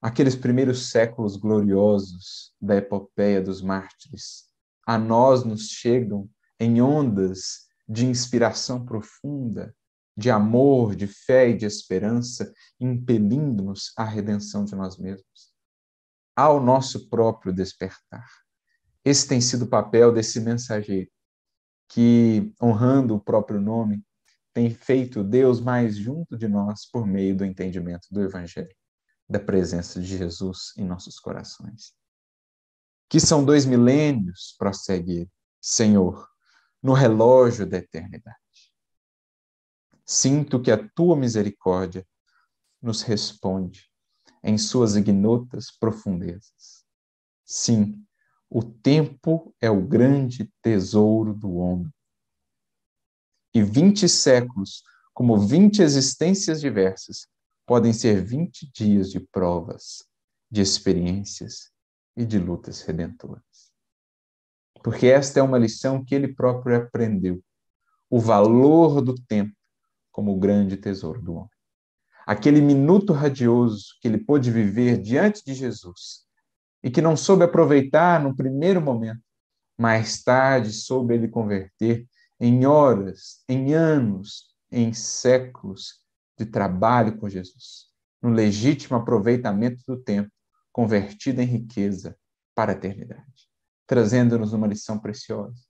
aqueles 0.00 0.34
primeiros 0.34 0.88
séculos 0.88 1.36
gloriosos 1.36 2.54
da 2.58 2.76
epopeia 2.76 3.42
dos 3.42 3.60
mártires, 3.60 4.44
a 4.86 4.96
nós 4.96 5.44
nos 5.44 5.68
chegam 5.68 6.26
em 6.58 6.80
ondas 6.80 7.66
de 7.86 8.06
inspiração 8.06 8.86
profunda, 8.86 9.76
de 10.16 10.30
amor, 10.30 10.96
de 10.96 11.06
fé 11.06 11.50
e 11.50 11.54
de 11.54 11.66
esperança, 11.66 12.50
impelindo-nos 12.80 13.92
à 13.94 14.02
redenção 14.02 14.64
de 14.64 14.74
nós 14.74 14.96
mesmos, 14.96 15.52
ao 16.34 16.58
nosso 16.58 17.10
próprio 17.10 17.52
despertar. 17.52 18.26
Esse 19.04 19.28
tem 19.28 19.42
sido 19.42 19.66
o 19.66 19.68
papel 19.68 20.10
desse 20.10 20.40
mensageiro, 20.40 21.10
que, 21.86 22.50
honrando 22.62 23.14
o 23.14 23.20
próprio 23.20 23.60
nome, 23.60 24.02
tem 24.58 24.70
feito 24.70 25.22
Deus 25.22 25.60
mais 25.60 25.96
junto 25.96 26.36
de 26.36 26.48
nós 26.48 26.84
por 26.84 27.06
meio 27.06 27.36
do 27.36 27.44
entendimento 27.44 28.08
do 28.10 28.20
Evangelho 28.20 28.74
da 29.28 29.38
presença 29.38 30.00
de 30.00 30.18
Jesus 30.18 30.72
em 30.76 30.84
nossos 30.84 31.20
corações. 31.20 31.94
Que 33.08 33.20
são 33.20 33.44
dois 33.44 33.64
milênios, 33.64 34.56
prossegue 34.58 35.30
Senhor, 35.60 36.28
no 36.82 36.92
relógio 36.92 37.64
da 37.64 37.78
eternidade. 37.78 38.36
Sinto 40.04 40.60
que 40.60 40.72
a 40.72 40.88
tua 40.88 41.16
misericórdia 41.16 42.04
nos 42.82 43.02
responde 43.02 43.88
em 44.42 44.58
suas 44.58 44.96
ignotas 44.96 45.70
profundezas. 45.70 46.84
Sim, 47.44 48.04
o 48.50 48.64
tempo 48.64 49.54
é 49.60 49.70
o 49.70 49.86
grande 49.86 50.52
tesouro 50.60 51.32
do 51.32 51.54
homem. 51.54 51.92
E 53.58 53.62
vinte 53.62 54.08
séculos, 54.08 54.84
como 55.12 55.36
vinte 55.36 55.82
existências 55.82 56.60
diversas, 56.60 57.26
podem 57.66 57.92
ser 57.92 58.22
20 58.22 58.70
dias 58.72 59.10
de 59.10 59.18
provas, 59.18 60.04
de 60.48 60.60
experiências 60.60 61.72
e 62.16 62.24
de 62.24 62.38
lutas 62.38 62.82
redentoras. 62.82 63.42
Porque 64.80 65.08
esta 65.08 65.40
é 65.40 65.42
uma 65.42 65.58
lição 65.58 66.04
que 66.04 66.14
ele 66.14 66.32
próprio 66.32 66.76
aprendeu: 66.76 67.42
o 68.08 68.20
valor 68.20 69.00
do 69.00 69.16
tempo 69.16 69.56
como 70.12 70.36
o 70.36 70.38
grande 70.38 70.76
tesouro 70.76 71.20
do 71.20 71.34
homem. 71.34 71.50
Aquele 72.28 72.60
minuto 72.60 73.12
radioso 73.12 73.86
que 74.00 74.06
ele 74.06 74.18
pôde 74.18 74.52
viver 74.52 74.98
diante 74.98 75.44
de 75.44 75.52
Jesus 75.52 76.24
e 76.80 76.92
que 76.92 77.02
não 77.02 77.16
soube 77.16 77.42
aproveitar 77.42 78.22
no 78.22 78.36
primeiro 78.36 78.80
momento, 78.80 79.20
mais 79.76 80.22
tarde 80.22 80.72
soube 80.72 81.14
ele 81.14 81.26
converter 81.26 82.06
em 82.40 82.66
horas, 82.66 83.42
em 83.48 83.74
anos, 83.74 84.54
em 84.70 84.92
séculos 84.92 86.00
de 86.38 86.46
trabalho 86.46 87.18
com 87.18 87.28
Jesus, 87.28 87.86
no 88.22 88.30
legítimo 88.30 88.96
aproveitamento 88.96 89.82
do 89.86 89.96
tempo, 89.96 90.30
convertido 90.72 91.40
em 91.40 91.46
riqueza 91.46 92.16
para 92.54 92.72
a 92.72 92.74
eternidade. 92.74 93.48
trazendo-nos 93.86 94.52
uma 94.52 94.66
lição 94.66 94.98
preciosa. 94.98 95.62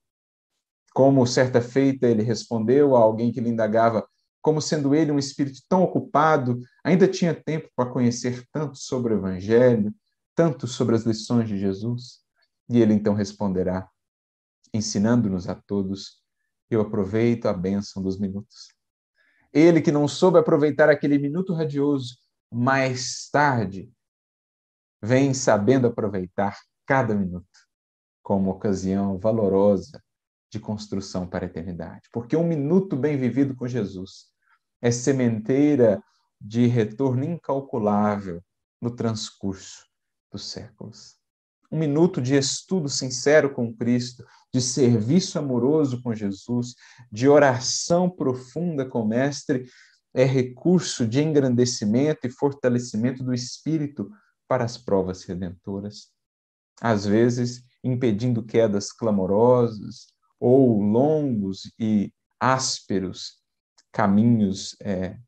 Como 0.93 1.25
certa 1.25 1.61
feita 1.61 2.09
ele 2.09 2.25
respondeu 2.25 2.97
a 2.97 2.99
alguém 2.99 3.31
que 3.31 3.41
lhe 3.41 3.49
indagava, 3.49 4.05
como 4.43 4.61
sendo 4.61 4.93
ele 4.95 5.12
um 5.12 5.19
espírito 5.19 5.61
tão 5.69 5.83
ocupado, 5.83 6.59
ainda 6.83 7.07
tinha 7.07 7.33
tempo 7.33 7.71
para 7.77 7.91
conhecer 7.91 8.45
tanto 8.51 8.77
sobre 8.77 9.14
o 9.14 9.19
Evangelho, 9.19 9.95
tanto 10.35 10.66
sobre 10.66 10.97
as 10.97 11.05
lições 11.05 11.49
de 11.49 11.57
Jesus? 11.59 12.21
E 12.69 12.81
ele 12.81 12.93
então 12.93 13.14
responderá, 13.14 13.89
ensinando-nos 14.75 15.49
a 15.49 15.55
todos: 15.55 16.21
Eu 16.71 16.81
aproveito 16.81 17.47
a 17.47 17.53
bênção 17.53 18.03
dos 18.03 18.19
minutos. 18.19 18.69
Ele 19.53 19.81
que 19.81 19.93
não 19.93 20.07
soube 20.07 20.39
aproveitar 20.39 20.89
aquele 20.89 21.19
minuto 21.19 21.55
radioso, 21.55 22.16
mais 22.53 23.29
tarde 23.31 23.91
vem 25.03 25.33
sabendo 25.33 25.87
aproveitar 25.87 26.59
cada 26.87 27.14
minuto 27.14 27.47
como 28.23 28.51
ocasião 28.51 29.19
valorosa 29.19 30.03
de 30.51 30.59
construção 30.59 31.27
para 31.27 31.45
a 31.45 31.49
eternidade. 31.49 32.09
Porque 32.12 32.37
um 32.37 32.47
minuto 32.47 32.97
bem 32.97 33.16
vivido 33.16 33.55
com 33.55 33.66
Jesus 33.66 34.27
é 34.81 34.91
sementeira 34.91 36.03
de 36.41 36.66
retorno 36.66 37.25
incalculável 37.25 38.43
no 38.81 38.95
transcurso 38.95 39.87
dos 40.31 40.45
séculos. 40.51 41.18
Um 41.71 41.79
minuto 41.79 42.21
de 42.21 42.35
estudo 42.35 42.89
sincero 42.89 43.53
com 43.53 43.75
Cristo, 43.75 44.25
de 44.53 44.61
serviço 44.61 45.39
amoroso 45.39 46.03
com 46.03 46.14
Jesus, 46.14 46.75
de 47.12 47.29
oração 47.29 48.09
profunda 48.09 48.87
com 48.87 49.03
o 49.03 49.09
Mestre, 49.09 49.66
é 50.14 50.25
recurso 50.25 51.07
de 51.07 51.23
engrandecimento 51.23 52.27
e 52.27 52.31
fortalecimento 52.31 53.23
do 53.23 53.35
espírito 53.35 54.11
para 54.49 54.64
as 54.64 54.79
provas 54.79 55.25
redentoras. 55.25 56.09
Às 56.81 57.05
vezes, 57.05 57.62
impedindo 57.85 58.43
quedas 58.43 58.91
clamorosas, 58.91 60.07
ou 60.41 60.81
longos 60.81 61.73
e 61.79 62.12
ásperos 62.41 63.39
caminhos 63.93 64.77
é, 64.81 65.19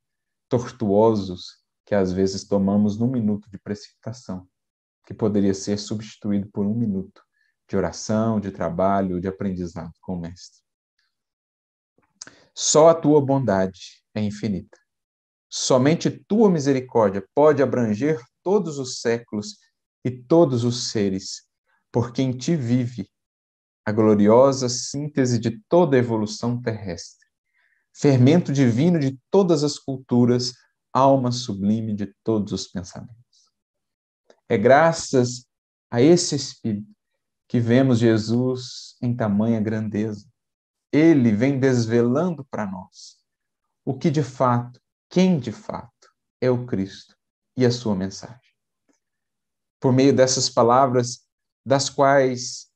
tortuosos 0.48 1.58
que 1.84 1.94
às 1.94 2.12
vezes 2.12 2.44
tomamos 2.44 2.96
num 2.96 3.10
minuto 3.10 3.50
de 3.50 3.58
precipitação, 3.58 4.46
que 5.06 5.14
poderia 5.14 5.54
ser 5.54 5.78
substituído 5.78 6.48
por 6.50 6.66
um 6.66 6.74
minuto 6.74 7.22
de 7.68 7.76
oração, 7.76 8.40
de 8.40 8.50
trabalho, 8.50 9.20
de 9.20 9.28
aprendizado 9.28 9.92
com 10.00 10.14
o 10.14 10.20
Mestre. 10.20 10.60
Só 12.54 12.88
a 12.88 12.94
tua 12.94 13.20
bondade 13.20 14.02
é 14.14 14.20
infinita. 14.20 14.78
Somente 15.48 16.10
tua 16.10 16.50
misericórdia 16.50 17.26
pode 17.34 17.62
abranger 17.62 18.20
todos 18.42 18.78
os 18.78 19.00
séculos 19.00 19.58
e 20.04 20.10
todos 20.10 20.64
os 20.64 20.90
seres, 20.90 21.42
porque 21.92 22.22
em 22.22 22.32
ti 22.32 22.56
vive 22.56 23.08
a 23.84 23.92
gloriosa 23.92 24.68
síntese 24.68 25.38
de 25.38 25.60
toda 25.68 25.96
a 25.96 25.98
evolução 25.98 26.60
terrestre, 26.60 27.26
fermento 27.92 28.52
divino 28.52 28.98
de 28.98 29.18
todas 29.30 29.64
as 29.64 29.78
culturas, 29.78 30.52
alma 30.92 31.32
sublime 31.32 31.94
de 31.94 32.14
todos 32.22 32.52
os 32.52 32.68
pensamentos. 32.68 33.19
É 34.50 34.58
graças 34.58 35.46
a 35.88 36.02
esse 36.02 36.34
Espírito 36.34 36.90
que 37.46 37.60
vemos 37.60 38.00
Jesus 38.00 38.96
em 39.00 39.14
tamanha 39.14 39.60
grandeza. 39.60 40.28
Ele 40.90 41.30
vem 41.30 41.60
desvelando 41.60 42.44
para 42.50 42.66
nós 42.66 43.16
o 43.84 43.96
que 43.96 44.10
de 44.10 44.24
fato, 44.24 44.80
quem 45.08 45.38
de 45.38 45.52
fato 45.52 46.12
é 46.40 46.50
o 46.50 46.66
Cristo 46.66 47.16
e 47.56 47.64
a 47.64 47.70
sua 47.70 47.94
mensagem. 47.94 48.40
Por 49.78 49.92
meio 49.92 50.12
dessas 50.12 50.50
palavras, 50.50 51.24
das 51.64 51.88
quais 51.88 52.72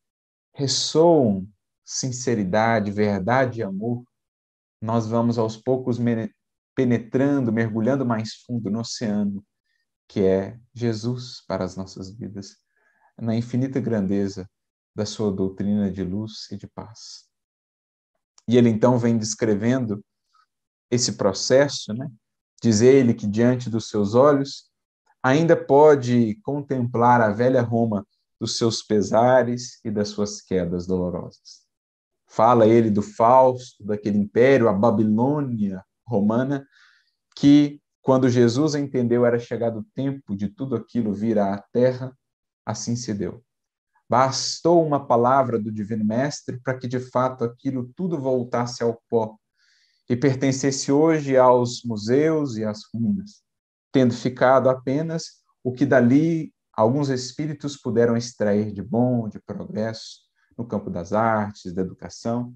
ressoam 0.54 1.44
sinceridade, 1.84 2.92
verdade 2.92 3.58
e 3.58 3.62
amor, 3.64 4.04
nós 4.80 5.08
vamos 5.08 5.38
aos 5.38 5.56
poucos 5.56 5.98
penetrando, 6.76 7.52
mergulhando 7.52 8.06
mais 8.06 8.34
fundo 8.46 8.70
no 8.70 8.78
oceano 8.78 9.44
que 10.08 10.20
é 10.20 10.58
Jesus 10.72 11.42
para 11.46 11.64
as 11.64 11.76
nossas 11.76 12.10
vidas, 12.10 12.56
na 13.18 13.34
infinita 13.34 13.80
grandeza 13.80 14.48
da 14.94 15.04
sua 15.06 15.32
doutrina 15.32 15.90
de 15.90 16.02
luz 16.04 16.50
e 16.50 16.56
de 16.56 16.66
paz. 16.66 17.24
E 18.46 18.56
ele 18.56 18.68
então 18.68 18.98
vem 18.98 19.16
descrevendo 19.16 20.04
esse 20.90 21.12
processo, 21.12 21.92
né? 21.92 22.08
Diz 22.62 22.80
ele 22.80 23.14
que 23.14 23.26
diante 23.26 23.68
dos 23.68 23.88
seus 23.88 24.14
olhos 24.14 24.70
ainda 25.22 25.56
pode 25.56 26.36
contemplar 26.42 27.20
a 27.20 27.30
velha 27.30 27.62
Roma 27.62 28.06
dos 28.38 28.56
seus 28.56 28.82
pesares 28.82 29.80
e 29.84 29.90
das 29.90 30.08
suas 30.08 30.40
quedas 30.40 30.86
dolorosas. 30.86 31.64
Fala 32.26 32.66
ele 32.66 32.90
do 32.90 33.00
Fausto, 33.00 33.82
daquele 33.84 34.18
império, 34.18 34.68
a 34.68 34.72
Babilônia 34.72 35.84
romana, 36.06 36.66
que, 37.34 37.80
quando 38.04 38.28
Jesus 38.28 38.74
entendeu 38.74 39.24
era 39.24 39.38
chegado 39.38 39.78
o 39.78 39.84
tempo 39.94 40.36
de 40.36 40.46
tudo 40.46 40.76
aquilo 40.76 41.14
vir 41.14 41.38
à 41.38 41.56
terra, 41.72 42.14
assim 42.64 42.94
se 42.94 43.14
deu. 43.14 43.42
Bastou 44.06 44.86
uma 44.86 45.06
palavra 45.06 45.58
do 45.58 45.72
Divino 45.72 46.04
Mestre 46.04 46.60
para 46.60 46.78
que, 46.78 46.86
de 46.86 47.00
fato, 47.00 47.44
aquilo 47.44 47.90
tudo 47.96 48.20
voltasse 48.20 48.82
ao 48.82 49.02
pó 49.08 49.38
e 50.06 50.14
pertencesse 50.14 50.92
hoje 50.92 51.38
aos 51.38 51.82
museus 51.82 52.58
e 52.58 52.64
às 52.64 52.82
ruínas, 52.92 53.42
tendo 53.90 54.12
ficado 54.12 54.68
apenas 54.68 55.42
o 55.64 55.72
que 55.72 55.86
dali 55.86 56.52
alguns 56.74 57.08
espíritos 57.08 57.74
puderam 57.74 58.18
extrair 58.18 58.70
de 58.70 58.82
bom, 58.82 59.30
de 59.30 59.40
progresso 59.40 60.24
no 60.58 60.66
campo 60.66 60.90
das 60.90 61.14
artes, 61.14 61.72
da 61.72 61.80
educação, 61.80 62.54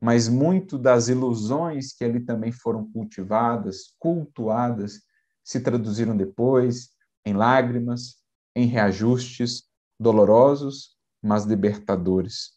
mas 0.00 0.28
muito 0.28 0.78
das 0.78 1.08
ilusões 1.08 1.92
que 1.92 2.04
ali 2.04 2.20
também 2.20 2.52
foram 2.52 2.90
cultivadas, 2.90 3.94
cultuadas, 3.98 5.00
se 5.42 5.60
traduziram 5.60 6.16
depois 6.16 6.90
em 7.24 7.32
lágrimas, 7.32 8.16
em 8.54 8.66
reajustes 8.66 9.64
dolorosos, 9.98 10.96
mas 11.22 11.44
libertadores. 11.44 12.52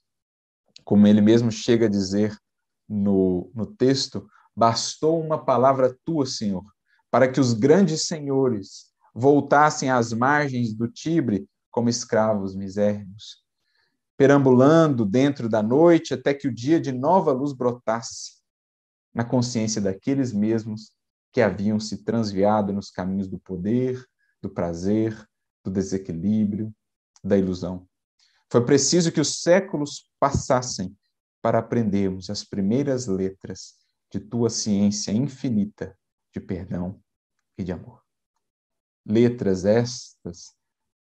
Como 0.83 1.07
ele 1.07 1.21
mesmo 1.21 1.51
chega 1.51 1.87
a 1.87 1.89
dizer 1.89 2.37
no, 2.87 3.51
no 3.55 3.65
texto, 3.65 4.27
bastou 4.55 5.19
uma 5.19 5.43
palavra 5.43 5.97
tua, 6.05 6.25
Senhor, 6.25 6.65
para 7.09 7.31
que 7.31 7.39
os 7.39 7.53
grandes 7.53 8.05
senhores 8.05 8.91
voltassem 9.13 9.89
às 9.89 10.13
margens 10.13 10.73
do 10.73 10.87
Tibre 10.87 11.47
como 11.71 11.89
escravos 11.89 12.55
misérrimos, 12.55 13.40
perambulando 14.18 15.05
dentro 15.05 15.49
da 15.49 15.64
noite 15.64 16.14
até 16.14 16.34
que 16.34 16.47
o 16.47 16.53
dia 16.53 16.80
de 16.80 16.91
nova 16.91 17.32
luz 17.32 17.53
brotasse 17.53 18.41
na 19.14 19.24
consciência 19.26 19.82
daqueles 19.82 20.32
mesmos 20.32 20.91
que 21.32 21.41
haviam 21.41 21.80
se 21.80 22.03
transviado 22.03 22.72
nos 22.74 22.89
caminhos 22.89 23.28
do 23.28 23.39
poder, 23.39 24.05
do 24.41 24.49
prazer, 24.49 25.18
do 25.64 25.72
desequilíbrio, 25.72 26.74
da 27.24 27.38
ilusão. 27.38 27.88
Foi 28.49 28.64
preciso 28.66 29.12
que 29.12 29.22
os 29.22 29.41
séculos 29.41 30.09
passassem 30.20 30.95
para 31.41 31.59
aprendermos 31.59 32.30
as 32.30 32.43
primeiras 32.43 33.07
letras 33.07 33.76
de 34.12 34.20
tua 34.20 34.49
ciência 34.49 35.12
infinita 35.12 35.97
de 36.34 36.39
perdão 36.39 37.01
e 37.57 37.64
de 37.64 37.72
amor 37.72 38.01
letras 39.05 39.66
estas, 39.66 40.53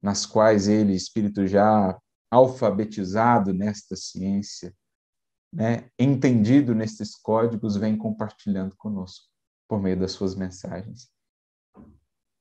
nas 0.01 0.25
quais 0.25 0.69
ele, 0.69 0.95
espírito 0.95 1.47
já 1.47 1.99
alfabetizado 2.31 3.53
nesta 3.53 3.97
ciência, 3.97 4.75
né, 5.53 5.91
entendido 5.99 6.75
nestes 6.75 7.17
códigos, 7.17 7.77
vem 7.77 7.97
compartilhando 7.97 8.77
conosco 8.77 9.27
por 9.69 9.81
meio 9.81 9.99
das 9.99 10.13
suas 10.13 10.35
mensagens, 10.35 11.11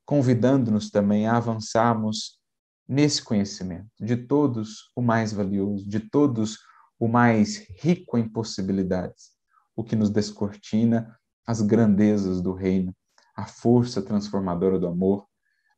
convidando-nos 0.06 0.90
também 0.90 1.26
a 1.26 1.36
avançarmos 1.36 2.40
nesse 2.88 3.22
conhecimento, 3.22 3.88
de 4.00 4.16
todos 4.16 4.90
o 4.96 5.02
mais 5.02 5.32
valioso, 5.32 5.88
de 5.88 6.00
todos 6.00 6.58
o 6.98 7.08
mais 7.08 7.58
rico 7.80 8.18
em 8.18 8.28
possibilidades, 8.28 9.30
o 9.74 9.82
que 9.82 9.96
nos 9.96 10.10
descortina 10.10 11.16
as 11.46 11.62
grandezas 11.62 12.40
do 12.40 12.52
reino, 12.52 12.94
a 13.34 13.46
força 13.46 14.02
transformadora 14.02 14.78
do 14.78 14.86
amor, 14.86 15.26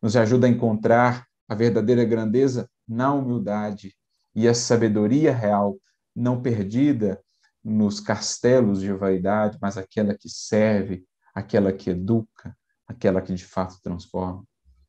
nos 0.00 0.16
ajuda 0.16 0.46
a 0.46 0.50
encontrar 0.50 1.26
a 1.48 1.54
verdadeira 1.54 2.04
grandeza 2.04 2.68
na 2.88 3.12
humildade 3.12 3.94
e 4.34 4.48
a 4.48 4.54
sabedoria 4.54 5.34
real, 5.34 5.78
não 6.14 6.40
perdida 6.40 7.22
nos 7.62 8.00
castelos 8.00 8.80
de 8.80 8.92
vaidade, 8.92 9.58
mas 9.60 9.76
aquela 9.76 10.16
que 10.16 10.28
serve, 10.28 11.06
aquela 11.34 11.72
que 11.72 11.90
educa, 11.90 12.56
aquela 12.86 13.22
que 13.22 13.34
de 13.34 13.44
fato 13.44 13.80
transforma. 13.82 14.44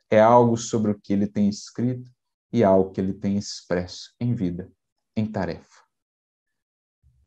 É 0.09 0.19
algo 0.19 0.57
sobre 0.57 0.91
o 0.91 0.99
que 0.99 1.13
ele 1.13 1.27
tem 1.27 1.47
escrito 1.47 2.09
e 2.51 2.63
algo 2.63 2.91
que 2.91 3.01
ele 3.01 3.13
tem 3.13 3.37
expresso 3.37 4.13
em 4.19 4.33
vida, 4.33 4.71
em 5.15 5.25
tarefa. 5.25 5.83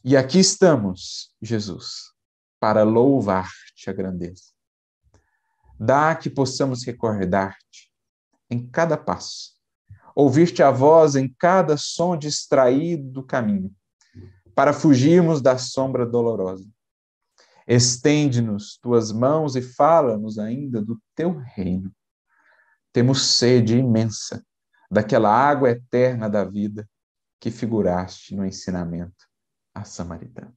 E 0.05 0.17
aqui 0.17 0.39
estamos, 0.39 1.35
Jesus, 1.43 2.13
para 2.61 2.85
louvar-te 2.85 3.91
a 3.91 3.93
grandeza. 3.93 4.53
Dá 5.79 6.15
que 6.15 6.31
possamos 6.31 6.85
recordar-te 6.85 7.93
em 8.49 8.67
cada 8.67 8.97
passo 8.97 9.56
ouvir-te 10.17 10.63
a 10.63 10.71
voz 10.71 11.15
em 11.15 11.29
cada 11.29 11.77
som 11.77 12.17
distraído 12.17 13.11
do 13.11 13.23
caminho, 13.23 13.71
para 14.55 14.73
fugirmos 14.73 15.43
da 15.43 15.59
sombra 15.59 16.07
dolorosa. 16.07 16.67
Estende-nos 17.69 18.79
tuas 18.79 19.13
mãos 19.13 19.57
e 19.57 19.61
fala-nos 19.61 20.39
ainda 20.39 20.81
do 20.81 20.99
teu 21.15 21.37
reino. 21.37 21.93
Temos 22.95 23.37
sede 23.37 23.77
imensa 23.77 24.43
daquela 24.91 25.31
água 25.31 25.69
eterna 25.69 26.31
da 26.31 26.45
vida 26.45 26.89
que 27.39 27.51
figuraste 27.51 28.35
no 28.35 28.47
ensinamento 28.47 29.27
a 29.75 29.85
Samaritana. 29.85 30.55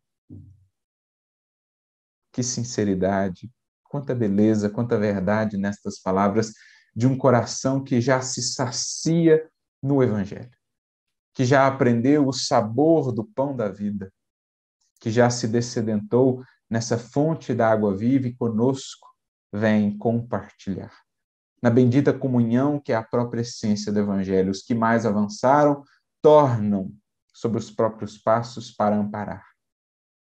Que 2.31 2.43
sinceridade, 2.43 3.51
quanta 3.83 4.15
beleza, 4.15 4.69
quanta 4.69 4.97
verdade 4.97 5.57
nestas 5.57 5.99
palavras 5.99 6.53
de 6.95 7.07
um 7.07 7.17
coração 7.17 7.83
que 7.83 8.01
já 8.01 8.21
se 8.21 8.41
sacia 8.41 9.49
no 9.81 10.03
Evangelho, 10.03 10.51
que 11.33 11.45
já 11.45 11.67
aprendeu 11.67 12.27
o 12.27 12.33
sabor 12.33 13.11
do 13.11 13.23
pão 13.23 13.55
da 13.55 13.69
vida, 13.69 14.11
que 14.99 15.09
já 15.09 15.29
se 15.29 15.47
descedentou 15.47 16.43
nessa 16.69 16.97
fonte 16.97 17.53
da 17.53 17.69
água 17.69 17.95
viva 17.95 18.27
e 18.27 18.35
conosco 18.35 19.07
vem 19.51 19.97
compartilhar. 19.97 20.93
Na 21.61 21.69
bendita 21.69 22.13
comunhão 22.13 22.79
que 22.79 22.91
é 22.91 22.95
a 22.95 23.03
própria 23.03 23.41
essência 23.41 23.91
do 23.91 23.99
Evangelho, 23.99 24.51
os 24.51 24.61
que 24.61 24.75
mais 24.75 25.05
avançaram 25.05 25.83
tornam 26.21 26.93
sobre 27.33 27.57
os 27.57 27.71
próprios 27.71 28.17
passos 28.17 28.71
para 28.71 28.95
amparar, 28.95 29.45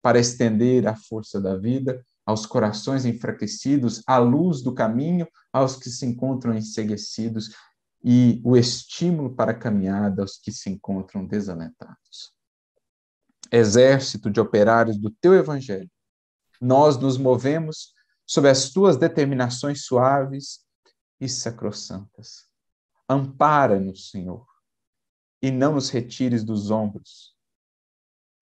para 0.02 0.18
estender 0.18 0.86
a 0.86 0.94
força 0.94 1.40
da 1.40 1.56
vida 1.56 2.02
aos 2.26 2.44
corações 2.44 3.06
enfraquecidos, 3.06 4.02
a 4.06 4.18
luz 4.18 4.60
do 4.60 4.74
caminho 4.74 5.28
aos 5.52 5.76
que 5.76 5.88
se 5.88 6.04
encontram 6.04 6.54
enseguecidos 6.54 7.54
e 8.04 8.42
o 8.44 8.56
estímulo 8.56 9.34
para 9.34 9.52
a 9.52 9.58
caminhada 9.58 10.22
aos 10.22 10.36
que 10.36 10.50
se 10.50 10.68
encontram 10.68 11.24
desalentados. 11.24 12.34
Exército 13.50 14.28
de 14.28 14.40
operários 14.40 14.98
do 14.98 15.10
teu 15.10 15.34
evangelho, 15.34 15.90
nós 16.60 16.96
nos 16.98 17.16
movemos 17.16 17.94
sob 18.26 18.48
as 18.48 18.70
tuas 18.70 18.96
determinações 18.96 19.84
suaves 19.84 20.64
e 21.20 21.28
sacrossantas. 21.28 22.46
Ampara-nos, 23.08 24.10
Senhor, 24.10 24.44
e 25.40 25.50
não 25.50 25.74
nos 25.74 25.90
retires 25.90 26.42
dos 26.42 26.72
ombros 26.72 27.36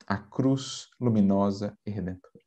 a 0.07 0.19
cruz 0.19 0.89
luminosa 1.01 1.79
e 1.85 1.91
redentora. 1.91 2.44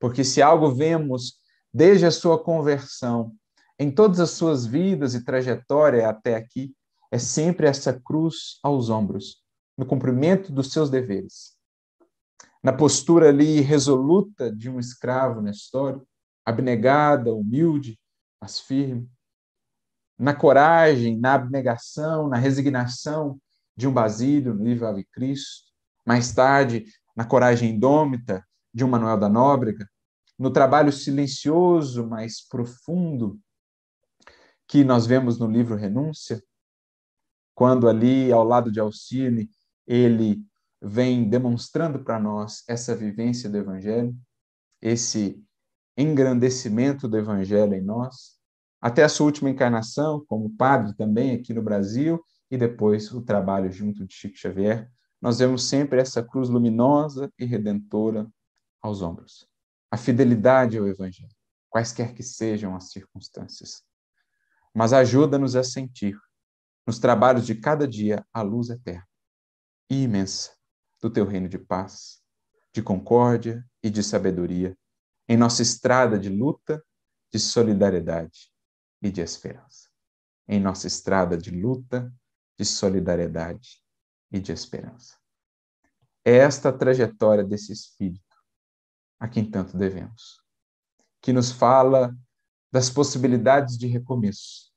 Porque 0.00 0.24
se 0.24 0.40
algo 0.40 0.74
vemos 0.74 1.34
desde 1.72 2.06
a 2.06 2.10
sua 2.10 2.42
conversão, 2.42 3.32
em 3.78 3.90
todas 3.90 4.18
as 4.18 4.30
suas 4.30 4.66
vidas 4.66 5.14
e 5.14 5.24
trajetória 5.24 6.08
até 6.08 6.34
aqui, 6.34 6.74
é 7.12 7.18
sempre 7.18 7.66
essa 7.66 7.92
cruz 7.92 8.58
aos 8.62 8.88
ombros, 8.88 9.42
no 9.76 9.86
cumprimento 9.86 10.50
dos 10.52 10.72
seus 10.72 10.90
deveres. 10.90 11.56
Na 12.62 12.72
postura 12.72 13.28
ali 13.28 13.60
resoluta 13.60 14.50
de 14.54 14.68
um 14.68 14.78
escravo 14.78 15.40
na 15.40 15.50
história, 15.50 16.00
abnegada, 16.44 17.32
humilde, 17.32 17.98
mas 18.40 18.60
firme. 18.60 19.08
Na 20.18 20.34
coragem, 20.34 21.18
na 21.18 21.34
abnegação, 21.34 22.28
na 22.28 22.36
resignação 22.36 23.40
de 23.76 23.88
um 23.88 23.92
Basílio 23.92 24.54
no 24.54 24.64
livro 24.64 24.86
Ave 24.86 25.04
Cristo. 25.04 25.70
Mais 26.06 26.32
tarde, 26.34 26.84
na 27.16 27.24
coragem 27.24 27.70
indômita 27.70 28.44
de 28.72 28.84
um 28.84 28.88
Manuel 28.88 29.18
da 29.18 29.28
Nóbrega, 29.28 29.88
no 30.40 30.50
trabalho 30.50 30.90
silencioso, 30.90 32.06
mais 32.06 32.40
profundo, 32.40 33.38
que 34.66 34.82
nós 34.82 35.04
vemos 35.06 35.38
no 35.38 35.46
livro 35.46 35.76
Renúncia, 35.76 36.42
quando 37.54 37.86
ali, 37.86 38.32
ao 38.32 38.42
lado 38.42 38.72
de 38.72 38.80
Alcine, 38.80 39.50
ele 39.86 40.42
vem 40.80 41.28
demonstrando 41.28 42.02
para 42.02 42.18
nós 42.18 42.64
essa 42.66 42.96
vivência 42.96 43.50
do 43.50 43.58
Evangelho, 43.58 44.16
esse 44.80 45.44
engrandecimento 45.94 47.06
do 47.06 47.18
Evangelho 47.18 47.74
em 47.74 47.82
nós, 47.82 48.38
até 48.80 49.04
a 49.04 49.10
sua 49.10 49.26
última 49.26 49.50
encarnação, 49.50 50.24
como 50.26 50.56
padre 50.56 50.96
também 50.96 51.34
aqui 51.34 51.52
no 51.52 51.60
Brasil, 51.60 52.18
e 52.50 52.56
depois 52.56 53.12
o 53.12 53.20
trabalho 53.20 53.70
junto 53.70 54.06
de 54.06 54.14
Chico 54.14 54.38
Xavier, 54.38 54.90
nós 55.20 55.38
vemos 55.38 55.64
sempre 55.64 56.00
essa 56.00 56.22
cruz 56.22 56.48
luminosa 56.48 57.30
e 57.38 57.44
redentora 57.44 58.26
aos 58.80 59.02
ombros. 59.02 59.49
A 59.90 59.96
fidelidade 59.96 60.78
ao 60.78 60.86
Evangelho, 60.86 61.34
quaisquer 61.68 62.14
que 62.14 62.22
sejam 62.22 62.76
as 62.76 62.90
circunstâncias. 62.90 63.82
Mas 64.72 64.92
ajuda-nos 64.92 65.56
a 65.56 65.64
sentir, 65.64 66.16
nos 66.86 66.98
trabalhos 66.98 67.44
de 67.44 67.54
cada 67.56 67.88
dia, 67.88 68.24
a 68.32 68.42
luz 68.42 68.70
eterna 68.70 69.06
e 69.90 70.04
imensa 70.04 70.52
do 71.00 71.10
teu 71.10 71.26
reino 71.26 71.48
de 71.48 71.58
paz, 71.58 72.22
de 72.72 72.82
concórdia 72.82 73.64
e 73.82 73.90
de 73.90 74.02
sabedoria, 74.02 74.76
em 75.28 75.36
nossa 75.36 75.62
estrada 75.62 76.18
de 76.18 76.28
luta, 76.28 76.84
de 77.32 77.38
solidariedade 77.38 78.52
e 79.02 79.10
de 79.10 79.20
esperança. 79.20 79.88
Em 80.46 80.60
nossa 80.60 80.86
estrada 80.86 81.36
de 81.36 81.50
luta, 81.50 82.12
de 82.56 82.64
solidariedade 82.64 83.82
e 84.30 84.38
de 84.38 84.52
esperança. 84.52 85.16
É 86.24 86.36
esta 86.36 86.72
trajetória 86.72 87.42
desse 87.42 87.72
Espírito 87.72 88.29
a 89.20 89.28
quem 89.28 89.48
tanto 89.48 89.76
devemos, 89.76 90.40
que 91.20 91.32
nos 91.32 91.52
fala 91.52 92.16
das 92.72 92.88
possibilidades 92.88 93.76
de 93.76 93.86
recomeço, 93.86 94.72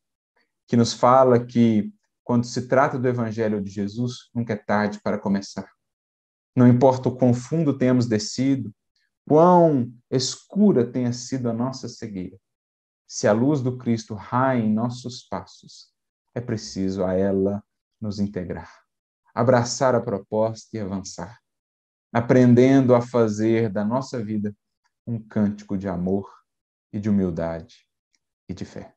que 0.68 0.76
nos 0.76 0.92
fala 0.94 1.44
que, 1.44 1.94
quando 2.24 2.46
se 2.46 2.68
trata 2.68 3.00
do 3.00 3.08
Evangelho 3.08 3.64
de 3.64 3.72
Jesus, 3.72 4.30
nunca 4.36 4.54
é 4.54 4.58
tarde 4.58 5.00
para 5.02 5.18
começar. 5.18 5.72
Não 6.56 6.68
importa 6.68 7.08
o 7.08 7.16
quão 7.16 7.34
fundo 7.34 7.78
tenhamos 7.78 8.06
descido, 8.06 8.74
quão 9.26 9.92
escura 10.12 10.86
tenha 10.86 11.14
sido 11.14 11.50
a 11.50 11.54
nossa 11.54 11.88
cegueira, 11.88 12.38
se 13.08 13.28
a 13.28 13.32
luz 13.32 13.62
do 13.62 13.78
Cristo 13.78 14.14
raia 14.14 14.62
em 14.62 14.74
nossos 14.74 15.24
passos, 15.24 15.94
é 16.36 16.42
preciso 16.42 17.06
a 17.06 17.14
ela 17.14 17.64
nos 18.02 18.20
integrar, 18.20 18.72
abraçar 19.34 19.96
a 19.96 20.02
proposta 20.02 20.76
e 20.76 20.80
avançar 20.80 21.43
aprendendo 22.14 22.94
a 22.94 23.02
fazer 23.02 23.72
da 23.72 23.84
nossa 23.84 24.24
vida 24.24 24.56
um 25.06 25.20
cântico 25.20 25.76
de 25.76 25.90
amor 25.90 26.32
e 26.92 27.00
de 27.00 27.10
humildade 27.10 27.88
e 28.48 28.54
de 28.54 28.64
fé. 28.64 28.96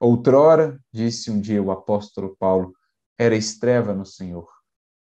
Outrora, 0.00 0.82
disse 0.90 1.30
um 1.30 1.38
dia 1.38 1.62
o 1.62 1.70
apóstolo 1.70 2.34
Paulo, 2.36 2.74
era 3.18 3.36
estreva 3.36 3.94
no 3.94 4.06
Senhor, 4.06 4.50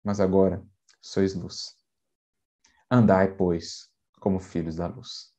mas 0.01 0.21
agora 0.21 0.65
sois 1.01 1.35
luz. 1.35 1.75
Andai, 2.89 3.35
pois, 3.35 3.89
como 4.21 4.39
filhos 4.39 4.77
da 4.77 4.87
luz. 4.87 5.33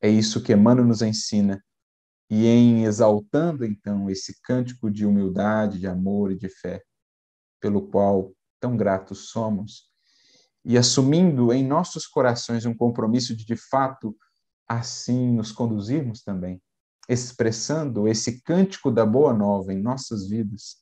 É 0.00 0.08
isso 0.08 0.42
que 0.42 0.52
Emmanuel 0.52 0.86
nos 0.86 1.00
ensina, 1.00 1.64
e 2.28 2.46
em 2.46 2.84
exaltando 2.84 3.64
então 3.64 4.08
esse 4.08 4.40
cântico 4.42 4.90
de 4.90 5.04
humildade, 5.06 5.80
de 5.80 5.88
amor 5.88 6.30
e 6.30 6.36
de 6.36 6.48
fé, 6.48 6.82
pelo 7.58 7.88
qual 7.88 8.32
tão 8.60 8.76
gratos 8.76 9.30
somos, 9.30 9.89
e 10.64 10.76
assumindo 10.76 11.52
em 11.52 11.66
nossos 11.66 12.06
corações 12.06 12.66
um 12.66 12.74
compromisso 12.74 13.34
de, 13.34 13.44
de 13.44 13.56
fato, 13.56 14.16
assim 14.68 15.32
nos 15.32 15.52
conduzirmos 15.52 16.22
também, 16.22 16.62
expressando 17.08 18.06
esse 18.06 18.40
cântico 18.42 18.90
da 18.90 19.04
boa 19.04 19.32
nova 19.32 19.72
em 19.72 19.80
nossas 19.80 20.28
vidas, 20.28 20.76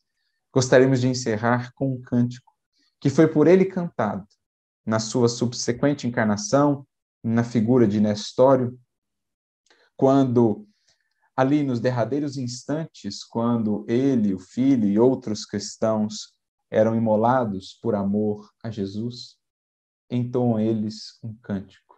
gostaríamos 0.53 1.01
de 1.01 1.09
encerrar 1.09 1.73
com 1.75 1.95
um 1.95 2.01
cântico 2.01 2.53
que 3.01 3.09
foi 3.09 3.29
por 3.29 3.47
ele 3.47 3.65
cantado 3.65 4.27
na 4.85 4.99
sua 4.99 5.29
subsequente 5.29 6.07
encarnação, 6.07 6.87
na 7.23 7.45
figura 7.45 7.87
de 7.87 8.01
Nestório, 8.01 8.79
quando 9.97 10.67
ali 11.37 11.63
nos 11.63 11.79
derradeiros 11.79 12.37
instantes, 12.37 13.23
quando 13.23 13.85
ele, 13.89 14.35
o 14.35 14.39
filho 14.39 14.89
e 14.89 14.99
outros 14.99 15.45
cristãos 15.45 16.35
eram 16.71 16.97
imolados 16.97 17.79
por 17.81 17.95
amor 17.95 18.51
a 18.63 18.71
Jesus, 18.71 19.38
entoam 20.11 20.59
eles 20.59 21.19
um 21.23 21.35
cântico, 21.35 21.97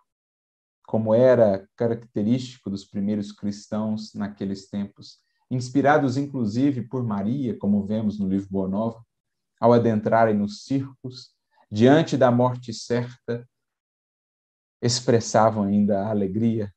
como 0.86 1.14
era 1.14 1.68
característico 1.76 2.68
dos 2.68 2.84
primeiros 2.84 3.32
cristãos 3.32 4.12
naqueles 4.14 4.68
tempos, 4.68 5.18
inspirados 5.50 6.16
inclusive 6.16 6.82
por 6.82 7.04
Maria, 7.04 7.56
como 7.58 7.86
vemos 7.86 8.18
no 8.18 8.28
livro 8.28 8.48
Boa 8.50 8.68
Nova, 8.68 9.04
ao 9.60 9.72
adentrarem 9.72 10.34
nos 10.34 10.64
circos, 10.64 11.34
diante 11.70 12.16
da 12.16 12.30
morte 12.30 12.72
certa, 12.72 13.48
expressavam 14.82 15.64
ainda 15.64 16.02
a 16.02 16.10
alegria, 16.10 16.72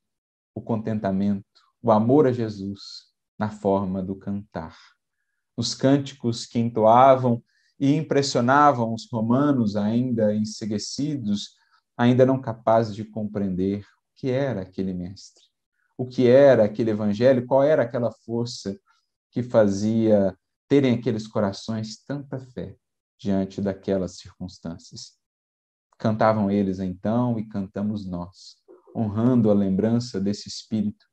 o 0.54 0.60
contentamento, 0.60 1.44
o 1.82 1.90
amor 1.90 2.26
a 2.26 2.32
Jesus 2.32 3.12
na 3.38 3.50
forma 3.50 4.02
do 4.02 4.14
cantar. 4.14 4.76
Os 5.56 5.74
cânticos 5.74 6.46
que 6.46 6.58
entoavam 6.58 7.42
e 7.78 7.94
impressionavam 7.94 8.94
os 8.94 9.08
romanos 9.10 9.76
ainda 9.76 10.34
enseguecidos, 10.34 11.50
ainda 11.96 12.24
não 12.24 12.40
capazes 12.40 12.94
de 12.94 13.04
compreender 13.04 13.80
o 13.80 13.84
que 14.16 14.30
era 14.30 14.62
aquele 14.62 14.92
mestre, 14.92 15.42
o 15.96 16.06
que 16.06 16.28
era 16.28 16.64
aquele 16.64 16.90
evangelho, 16.90 17.46
qual 17.46 17.62
era 17.62 17.82
aquela 17.82 18.10
força 18.10 18.78
que 19.30 19.42
fazia 19.42 20.36
terem 20.68 20.94
aqueles 20.94 21.26
corações 21.26 22.02
tanta 22.04 22.38
fé 22.38 22.76
diante 23.18 23.60
daquelas 23.60 24.16
circunstâncias. 24.16 25.12
Cantavam 25.98 26.50
eles 26.50 26.78
então 26.78 27.38
e 27.38 27.48
cantamos 27.48 28.06
nós, 28.06 28.56
honrando 28.94 29.50
a 29.50 29.54
lembrança 29.54 30.20
desse 30.20 30.48
espírito, 30.48 31.06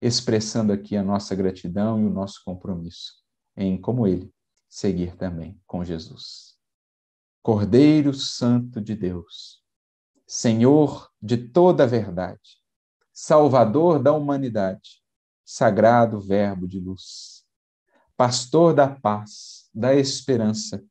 expressando 0.00 0.72
aqui 0.72 0.96
a 0.96 1.02
nossa 1.02 1.34
gratidão 1.34 2.00
e 2.00 2.06
o 2.06 2.10
nosso 2.10 2.42
compromisso 2.44 3.14
em, 3.56 3.80
como 3.80 4.06
ele, 4.06 4.32
seguir 4.68 5.16
também 5.16 5.60
com 5.66 5.84
Jesus. 5.84 6.56
Cordeiro 7.42 8.12
Santo 8.12 8.80
de 8.80 8.94
Deus, 8.94 9.62
Senhor 10.26 11.10
de 11.20 11.36
toda 11.36 11.84
a 11.84 11.86
verdade, 11.86 12.58
Salvador 13.12 14.02
da 14.02 14.12
humanidade, 14.12 15.02
Sagrado 15.44 16.20
Verbo 16.20 16.68
de 16.68 16.78
luz, 16.78 17.44
Pastor 18.16 18.74
da 18.74 18.88
paz, 18.88 19.70
da 19.72 19.94
esperança, 19.94 20.84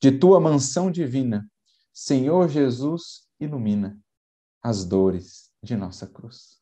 de 0.00 0.10
tua 0.10 0.40
mansão 0.40 0.90
divina, 0.90 1.48
Senhor 1.92 2.48
Jesus, 2.48 3.28
ilumina 3.38 3.98
as 4.62 4.84
dores 4.84 5.52
de 5.62 5.76
nossa 5.76 6.06
cruz. 6.06 6.60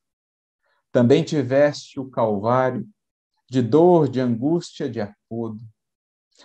Também 0.92 1.24
tiveste 1.24 2.00
o 2.00 2.10
Calvário 2.10 2.86
de 3.48 3.62
dor, 3.62 4.08
de 4.08 4.20
angústia, 4.20 4.88
de 4.88 5.00
apodo, 5.00 5.60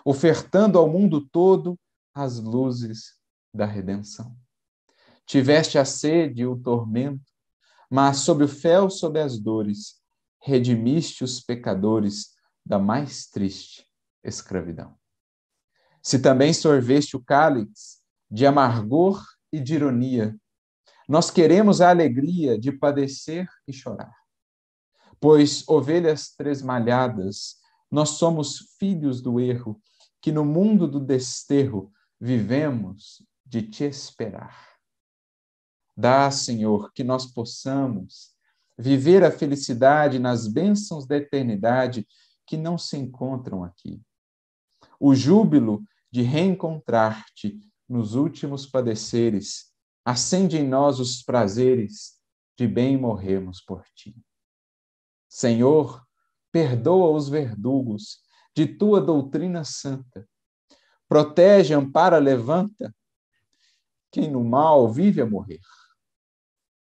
ofertando 0.04 0.78
ao 0.78 0.90
mundo 0.90 1.22
todo 1.22 1.78
as 2.14 2.40
luzes 2.40 3.14
da 3.54 3.66
redenção. 3.66 4.36
Tiveste 5.26 5.78
a 5.78 5.86
sede 5.86 6.42
e 6.44 6.46
o 6.46 6.58
tormento, 6.58 7.32
mas 7.90 8.18
sob 8.18 8.44
o 8.44 8.48
fel, 8.48 8.90
sob 8.90 9.20
as 9.20 9.40
dores, 9.40 10.02
redimiste 10.42 11.24
os 11.24 11.40
pecadores 11.40 12.36
da 12.66 12.78
mais 12.78 13.28
triste 13.28 13.88
escravidão. 14.24 14.96
Se 16.02 16.20
também 16.20 16.54
sorveste 16.54 17.16
o 17.16 17.24
cálice 17.24 17.98
de 18.30 18.46
amargor 18.46 19.24
e 19.52 19.60
de 19.60 19.76
ironia, 19.76 20.36
nós 21.08 21.30
queremos 21.30 21.82
a 21.82 21.90
alegria 21.90 22.58
de 22.58 22.72
padecer 22.72 23.48
e 23.68 23.74
chorar. 23.74 24.14
Pois, 25.20 25.68
ovelhas 25.68 26.36
tresmalhadas, 26.36 27.58
nós 27.96 28.10
somos 28.10 28.76
filhos 28.78 29.22
do 29.22 29.40
erro, 29.40 29.82
que 30.22 30.32
no 30.32 30.44
mundo 30.44 30.86
do 30.86 31.00
desterro 31.00 31.92
vivemos 32.20 33.26
de 33.46 33.62
te 33.62 33.86
esperar. 33.86 34.76
Dá, 35.96 36.30
Senhor, 36.30 36.92
que 36.92 37.06
nós 37.06 37.26
possamos 37.26 38.36
viver 38.78 39.24
a 39.24 39.32
felicidade 39.32 40.20
nas 40.20 40.46
bênçãos 40.46 41.08
da 41.08 41.16
eternidade 41.16 42.06
que 42.46 42.58
não 42.58 42.78
se 42.78 42.98
encontram 42.98 43.64
aqui. 43.64 44.02
O 45.00 45.16
júbilo 45.16 45.82
de 46.12 46.22
reencontrar-te 46.22 47.58
nos 47.88 48.14
últimos 48.14 48.66
padeceres, 48.66 49.72
acende 50.04 50.58
em 50.58 50.68
nós 50.68 51.00
os 51.00 51.24
prazeres 51.24 52.16
de 52.58 52.68
bem 52.68 52.98
morrermos 52.98 53.62
por 53.62 53.86
ti. 53.96 54.16
Senhor, 55.30 56.05
perdoa 56.56 57.10
os 57.10 57.28
verdugos 57.28 58.22
de 58.56 58.66
tua 58.66 59.02
doutrina 59.02 59.66
santa. 59.66 60.26
Protege, 61.06 61.74
ampara, 61.74 62.18
levanta 62.18 62.96
quem 64.10 64.32
no 64.32 64.42
mal 64.42 64.90
vive 64.90 65.20
a 65.20 65.26
morrer. 65.26 65.60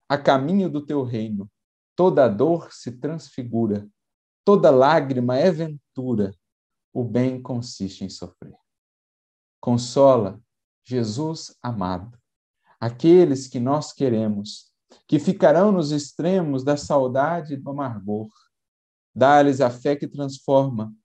A 0.07 0.17
caminho 0.17 0.69
do 0.69 0.85
teu 0.85 1.03
reino, 1.03 1.51
toda 1.93 2.29
dor 2.29 2.71
se 2.71 3.01
transfigura, 3.01 3.85
toda 4.45 4.71
lágrima 4.71 5.37
é 5.37 5.51
ventura, 5.51 6.33
o 6.93 7.03
bem 7.03 7.41
consiste 7.41 8.05
em 8.05 8.09
sofrer. 8.09 8.55
Consola, 9.59 10.41
Jesus 10.85 11.53
amado, 11.61 12.17
aqueles 12.79 13.45
que 13.45 13.59
nós 13.59 13.91
queremos, 13.91 14.71
que 15.05 15.19
ficarão 15.19 15.69
nos 15.69 15.91
extremos 15.91 16.63
da 16.63 16.77
saudade 16.77 17.55
e 17.55 17.57
do 17.57 17.71
amargor. 17.71 18.29
Dá-lhes 19.19 19.59
a 19.59 19.69
fé 19.69 19.97
que 19.97 20.07
transforma 20.07 20.95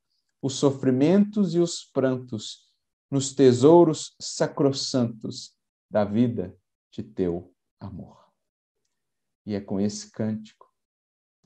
os 0.41 0.55
sofrimentos 0.55 1.53
e 1.53 1.59
os 1.59 1.85
prantos 1.85 2.73
nos 3.11 3.35
tesouros 3.35 4.15
sacrossantos 4.21 5.53
da 5.91 6.05
vida 6.05 6.57
de 6.93 7.03
teu 7.03 7.53
amor. 7.81 8.25
E 9.45 9.57
é 9.57 9.61
com 9.61 9.81
esse 9.81 10.13
cântico 10.13 10.73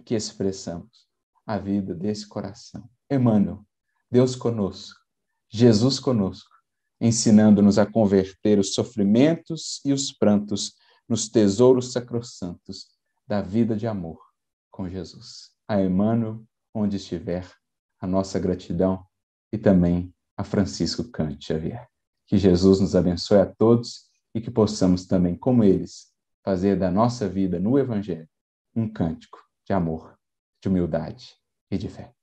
que 0.04 0.14
expressamos 0.14 1.08
a 1.46 1.56
vida 1.56 1.94
desse 1.94 2.28
coração. 2.28 2.86
Emmanuel, 3.10 3.66
Deus 4.10 4.36
conosco, 4.36 5.00
Jesus 5.48 5.98
conosco, 5.98 6.54
ensinando-nos 7.00 7.78
a 7.78 7.90
converter 7.90 8.58
os 8.58 8.74
sofrimentos 8.74 9.80
e 9.86 9.92
os 9.94 10.12
prantos 10.12 10.74
nos 11.08 11.30
tesouros 11.30 11.92
sacrossantos 11.92 12.88
da 13.26 13.40
vida 13.40 13.74
de 13.74 13.86
amor 13.86 14.20
com 14.70 14.86
Jesus. 14.86 15.56
A 15.66 15.82
Emmanuel, 15.82 16.46
onde 16.74 16.96
estiver, 16.96 17.50
a 18.00 18.06
nossa 18.06 18.38
gratidão 18.38 19.04
e 19.52 19.58
também 19.58 20.14
a 20.36 20.44
Francisco 20.44 21.04
Cante 21.10 21.46
Xavier. 21.46 21.88
Que 22.26 22.38
Jesus 22.38 22.80
nos 22.80 22.94
abençoe 22.94 23.38
a 23.38 23.46
todos 23.46 24.08
e 24.34 24.40
que 24.40 24.50
possamos 24.50 25.06
também, 25.06 25.34
como 25.34 25.64
eles, 25.64 26.12
fazer 26.44 26.76
da 26.76 26.90
nossa 26.90 27.28
vida 27.28 27.58
no 27.58 27.78
Evangelho 27.78 28.28
um 28.74 28.88
cântico 28.88 29.38
de 29.66 29.72
amor, 29.72 30.16
de 30.62 30.68
humildade 30.68 31.34
e 31.70 31.76
de 31.76 31.88
fé. 31.88 32.17